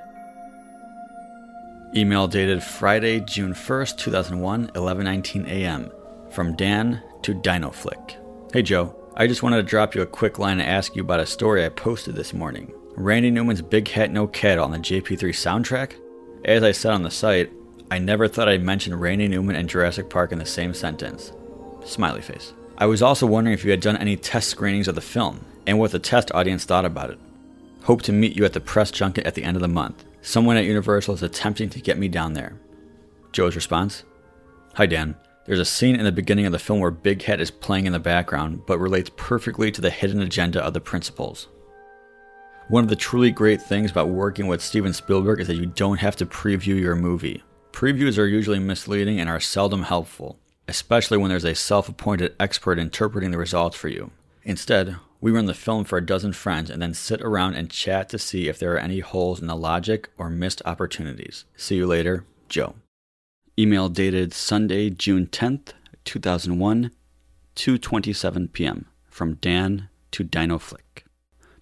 [1.96, 5.90] Email dated Friday, June 1st, 2001, 11:19 a.m.
[6.30, 8.52] From Dan to DinoFlick.
[8.52, 11.20] Hey Joe, I just wanted to drop you a quick line and ask you about
[11.20, 12.74] a story I posted this morning.
[12.96, 15.92] Randy Newman's Big Hat No Cattle on the JP3 soundtrack?
[16.44, 17.52] As I said on the site,
[17.92, 21.32] I never thought I'd mention Randy Newman and Jurassic Park in the same sentence.
[21.84, 22.54] Smiley face.
[22.76, 25.78] I was also wondering if you had done any test screenings of the film and
[25.78, 27.18] what the test audience thought about it.
[27.84, 30.04] Hope to meet you at the press junket at the end of the month.
[30.22, 32.58] Someone at Universal is attempting to get me down there.
[33.30, 34.02] Joe's response
[34.74, 35.14] Hi, Dan.
[35.46, 37.92] There's a scene in the beginning of the film where Big Hat is playing in
[37.92, 41.48] the background, but relates perfectly to the hidden agenda of the principals.
[42.68, 45.98] One of the truly great things about working with Steven Spielberg is that you don't
[45.98, 47.42] have to preview your movie.
[47.72, 52.78] Previews are usually misleading and are seldom helpful, especially when there's a self appointed expert
[52.78, 54.12] interpreting the results for you.
[54.44, 58.08] Instead, we run the film for a dozen friends and then sit around and chat
[58.08, 61.44] to see if there are any holes in the logic or missed opportunities.
[61.56, 62.76] See you later, Joe.
[63.56, 65.74] Email dated Sunday, June 10th,
[66.04, 66.90] 2001,
[67.54, 68.86] 2:27 p.m.
[69.08, 71.04] from Dan to Dino Flick.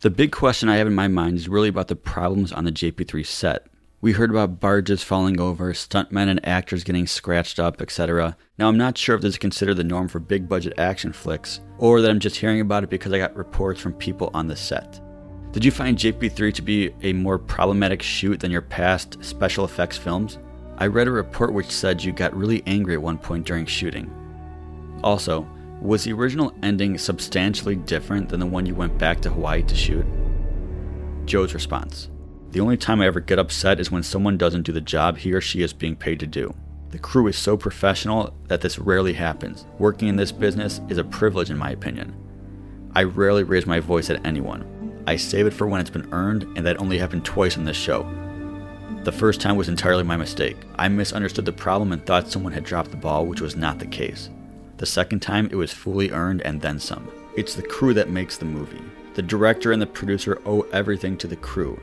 [0.01, 2.73] The big question I have in my mind is really about the problems on the
[2.73, 3.67] JP3 set.
[4.01, 8.39] We heard about barges falling over, stuntmen and actors getting scratched up, etc.
[8.59, 11.61] Now, I'm not sure if this is considered the norm for big budget action flicks,
[11.77, 14.57] or that I'm just hearing about it because I got reports from people on the
[14.57, 14.99] set.
[15.53, 19.99] Did you find JP3 to be a more problematic shoot than your past special effects
[19.99, 20.39] films?
[20.79, 24.11] I read a report which said you got really angry at one point during shooting.
[25.03, 25.47] Also,
[25.81, 29.75] was the original ending substantially different than the one you went back to Hawaii to
[29.75, 30.07] shoot?
[31.25, 32.09] Joe's response
[32.51, 35.33] The only time I ever get upset is when someone doesn't do the job he
[35.33, 36.55] or she is being paid to do.
[36.91, 39.67] The crew is so professional that this rarely happens.
[39.79, 42.15] Working in this business is a privilege, in my opinion.
[42.95, 45.03] I rarely raise my voice at anyone.
[45.07, 47.77] I save it for when it's been earned, and that only happened twice on this
[47.77, 48.03] show.
[49.05, 50.57] The first time was entirely my mistake.
[50.77, 53.87] I misunderstood the problem and thought someone had dropped the ball, which was not the
[53.87, 54.31] case.
[54.77, 57.11] The second time, it was fully earned and then some.
[57.37, 58.81] It's the crew that makes the movie.
[59.15, 61.81] The director and the producer owe everything to the crew.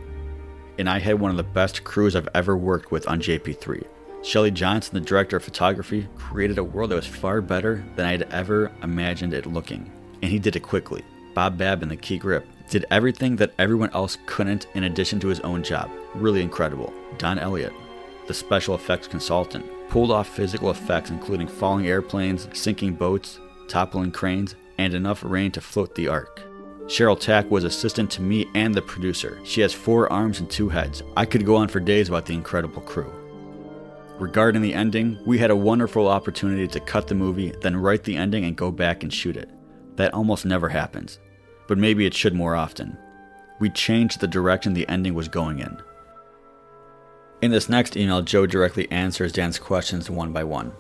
[0.78, 3.86] And I had one of the best crews I've ever worked with on JP3.
[4.24, 8.12] Shelley Johnson, the director of photography, created a world that was far better than I
[8.12, 9.91] had ever imagined it looking.
[10.22, 11.04] And he did it quickly.
[11.34, 15.28] Bob Babb in the key grip did everything that everyone else couldn't in addition to
[15.28, 15.90] his own job.
[16.16, 16.94] Really incredible.
[17.18, 17.74] Don Elliott,
[18.28, 24.56] the special effects consultant, pulled off physical effects including falling airplanes, sinking boats, toppling cranes,
[24.78, 26.41] and enough rain to float the ark.
[26.86, 29.40] Cheryl Tack was assistant to me and the producer.
[29.44, 31.04] She has four arms and two heads.
[31.16, 33.14] I could go on for days about the incredible crew.
[34.18, 38.18] Regarding the ending, we had a wonderful opportunity to cut the movie, then write the
[38.18, 39.50] ending and go back and shoot it.
[39.96, 41.20] That almost never happens,
[41.70, 42.98] but maybe it should more often.
[43.60, 45.78] We changed the direction the ending was going in.
[47.44, 50.74] In this next email, Joe directly answers Dan's questions one by one.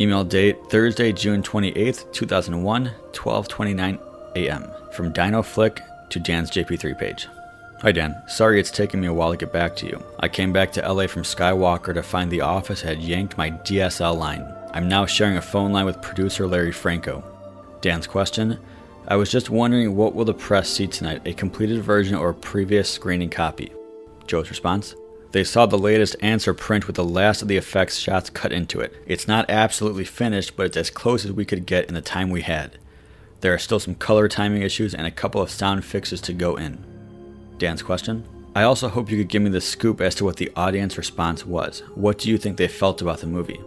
[0.00, 3.98] Email date Thursday, June 28th, 2001, 12:29
[4.36, 4.70] a.m.
[4.92, 7.26] from Dino Flick to Dan's JP3 page.
[7.82, 10.00] Hi Dan, sorry it's taken me a while to get back to you.
[10.20, 14.16] I came back to LA from Skywalker to find the office had yanked my DSL
[14.16, 14.46] line.
[14.72, 17.24] I'm now sharing a phone line with producer Larry Franco.
[17.80, 18.58] Dan's question
[19.08, 22.34] I was just wondering what will the press see tonight, a completed version or a
[22.34, 23.72] previous screening copy?
[24.26, 24.94] Joe's response
[25.32, 28.80] they saw the latest answer print with the last of the effects shots cut into
[28.80, 28.94] it.
[29.06, 32.30] It's not absolutely finished, but it's as close as we could get in the time
[32.30, 32.78] we had.
[33.40, 36.56] There are still some color timing issues and a couple of sound fixes to go
[36.56, 36.82] in.
[37.58, 38.24] Dan's question?
[38.54, 41.44] I also hope you could give me the scoop as to what the audience response
[41.44, 41.82] was.
[41.94, 43.60] What do you think they felt about the movie?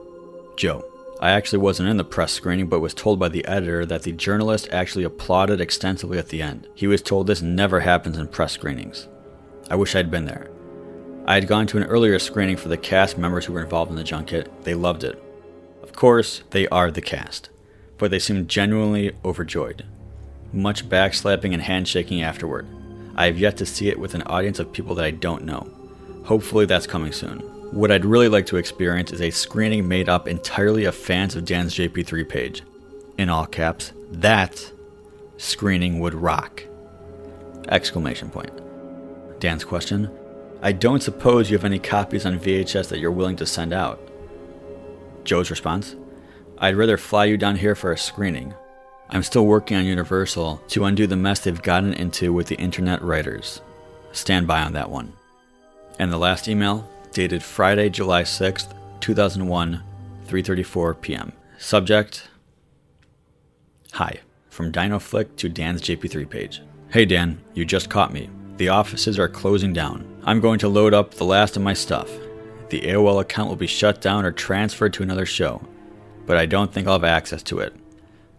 [0.57, 0.90] Joe.
[1.21, 4.11] I actually wasn't in the press screening, but was told by the editor that the
[4.11, 6.67] journalist actually applauded extensively at the end.
[6.73, 9.07] He was told this never happens in press screenings.
[9.69, 10.49] I wish I'd been there.
[11.27, 13.97] I had gone to an earlier screening for the cast members who were involved in
[13.97, 14.63] the junket.
[14.63, 15.21] They loved it.
[15.83, 17.51] Of course, they are the cast,
[17.99, 19.85] but they seemed genuinely overjoyed.
[20.51, 22.67] Much backslapping and handshaking afterward.
[23.15, 25.69] I have yet to see it with an audience of people that I don't know.
[26.23, 27.60] Hopefully, that's coming soon.
[27.71, 31.45] What I'd really like to experience is a screening made up entirely of fans of
[31.45, 32.63] Dan's JP3 page.
[33.17, 34.73] In all caps, that
[35.37, 36.65] screening would rock!
[37.69, 38.51] Exclamation point.
[39.39, 40.11] Dan's question
[40.61, 44.01] I don't suppose you have any copies on VHS that you're willing to send out.
[45.23, 45.95] Joe's response
[46.57, 48.53] I'd rather fly you down here for a screening.
[49.09, 53.01] I'm still working on Universal to undo the mess they've gotten into with the internet
[53.01, 53.61] writers.
[54.11, 55.13] Stand by on that one.
[55.99, 59.83] And the last email, dated Friday, July 6th, 2001,
[60.27, 61.33] 3:34 p.m.
[61.57, 62.29] Subject:
[63.93, 64.19] Hi,
[64.49, 66.61] from Dino Flick to Dan's JP3 page.
[66.89, 68.29] Hey Dan, you just caught me.
[68.57, 70.05] The offices are closing down.
[70.23, 72.09] I'm going to load up the last of my stuff.
[72.69, 75.61] The AOL account will be shut down or transferred to another show,
[76.25, 77.73] but I don't think I'll have access to it.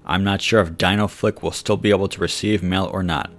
[0.05, 3.31] I'm not sure if DinoFlick will still be able to receive mail or not.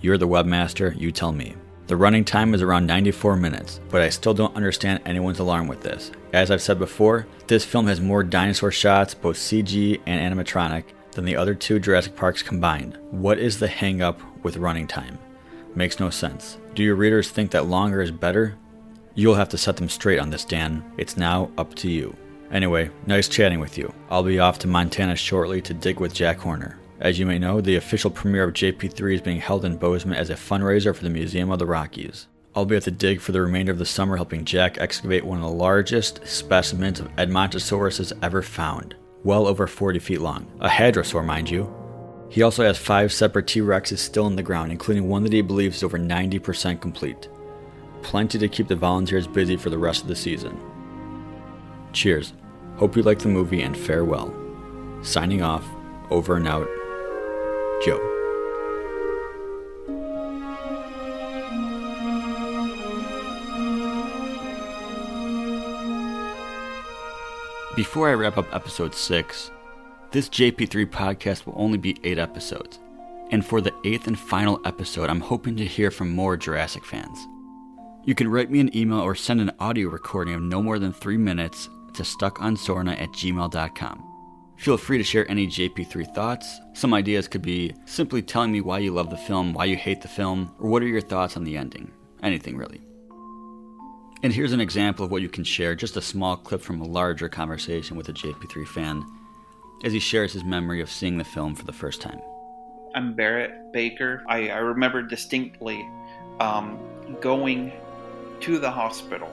[0.00, 1.54] You're the webmaster, you tell me.
[1.86, 5.82] The running time is around 94 minutes, but I still don't understand anyone's alarm with
[5.82, 6.10] this.
[6.32, 10.82] As I've said before, this film has more dinosaur shots, both CG and animatronic,
[11.12, 12.98] than the other two Jurassic Parks combined.
[13.12, 15.16] What is the hang up with running time?
[15.76, 16.58] Makes no sense.
[16.74, 18.56] Do your readers think that longer is better?
[19.14, 20.84] You'll have to set them straight on this, Dan.
[20.98, 22.16] It's now up to you.
[22.50, 23.94] Anyway, nice chatting with you.
[24.10, 26.78] I'll be off to Montana shortly to dig with Jack Horner.
[27.00, 30.30] As you may know, the official premiere of JP3 is being held in Bozeman as
[30.30, 32.26] a fundraiser for the Museum of the Rockies.
[32.54, 35.36] I'll be at the dig for the remainder of the summer helping Jack excavate one
[35.36, 38.94] of the largest specimens of Edmontosaurus ever found,
[39.24, 40.46] well over 40 feet long.
[40.60, 41.70] A hadrosaur, mind you.
[42.30, 45.42] He also has five separate T Rexes still in the ground, including one that he
[45.42, 47.28] believes is over 90% complete.
[48.00, 50.58] Plenty to keep the volunteers busy for the rest of the season.
[51.92, 52.32] Cheers.
[52.76, 54.34] Hope you like the movie and farewell.
[55.02, 55.64] Signing off,
[56.10, 56.68] over and out,
[57.84, 58.00] Joe.
[67.76, 69.50] Before I wrap up episode 6,
[70.10, 72.78] this JP3 podcast will only be 8 episodes.
[73.30, 77.26] And for the 8th and final episode, I'm hoping to hear from more Jurassic fans.
[78.06, 80.92] You can write me an email or send an audio recording of no more than
[80.92, 84.15] 3 minutes to stuckonsorna at gmail.com.
[84.56, 86.60] Feel free to share any JP3 thoughts.
[86.72, 90.00] Some ideas could be simply telling me why you love the film, why you hate
[90.00, 91.92] the film, or what are your thoughts on the ending.
[92.22, 92.80] Anything really.
[94.22, 96.86] And here's an example of what you can share just a small clip from a
[96.86, 99.06] larger conversation with a JP3 fan
[99.84, 102.20] as he shares his memory of seeing the film for the first time.
[102.94, 104.24] I'm Barrett Baker.
[104.26, 105.86] I, I remember distinctly
[106.40, 106.78] um,
[107.20, 107.72] going
[108.40, 109.30] to the hospital,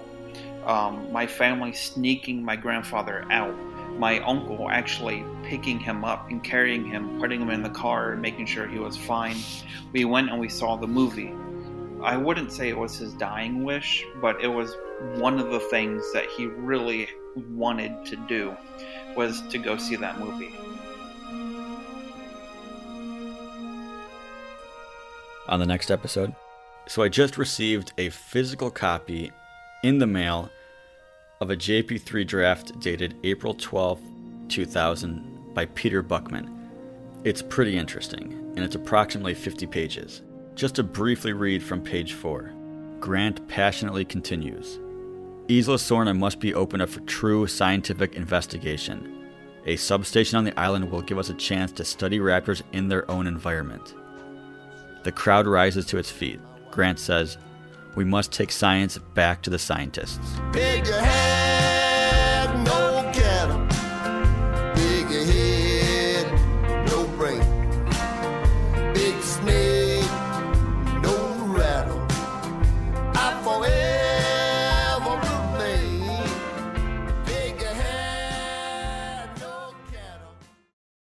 [0.65, 3.55] um, my family sneaking my grandfather out
[3.97, 8.21] my uncle actually picking him up and carrying him, putting him in the car, and
[8.21, 9.37] making sure he was fine.
[9.91, 11.33] We went and we saw the movie.
[12.01, 14.75] I wouldn't say it was his dying wish, but it was
[15.15, 18.55] one of the things that he really wanted to do
[19.15, 20.53] was to go see that movie.
[25.47, 26.35] On the next episode,
[26.87, 29.31] so I just received a physical copy
[29.83, 30.49] in the mail
[31.43, 33.99] of a JP3 draft dated April 12,
[34.47, 36.49] 2000 by Peter Buchman.
[37.25, 40.21] It's pretty interesting, and it's approximately 50 pages.
[40.55, 42.53] Just to briefly read from page 4.
[43.01, 44.79] Grant passionately continues
[45.49, 49.27] Isla Sorna must be opened up for true scientific investigation.
[49.65, 53.09] A substation on the island will give us a chance to study raptors in their
[53.11, 53.95] own environment.
[55.03, 56.39] The crowd rises to its feet.
[56.71, 57.37] Grant says,
[57.95, 60.19] we must take science back to the scientists.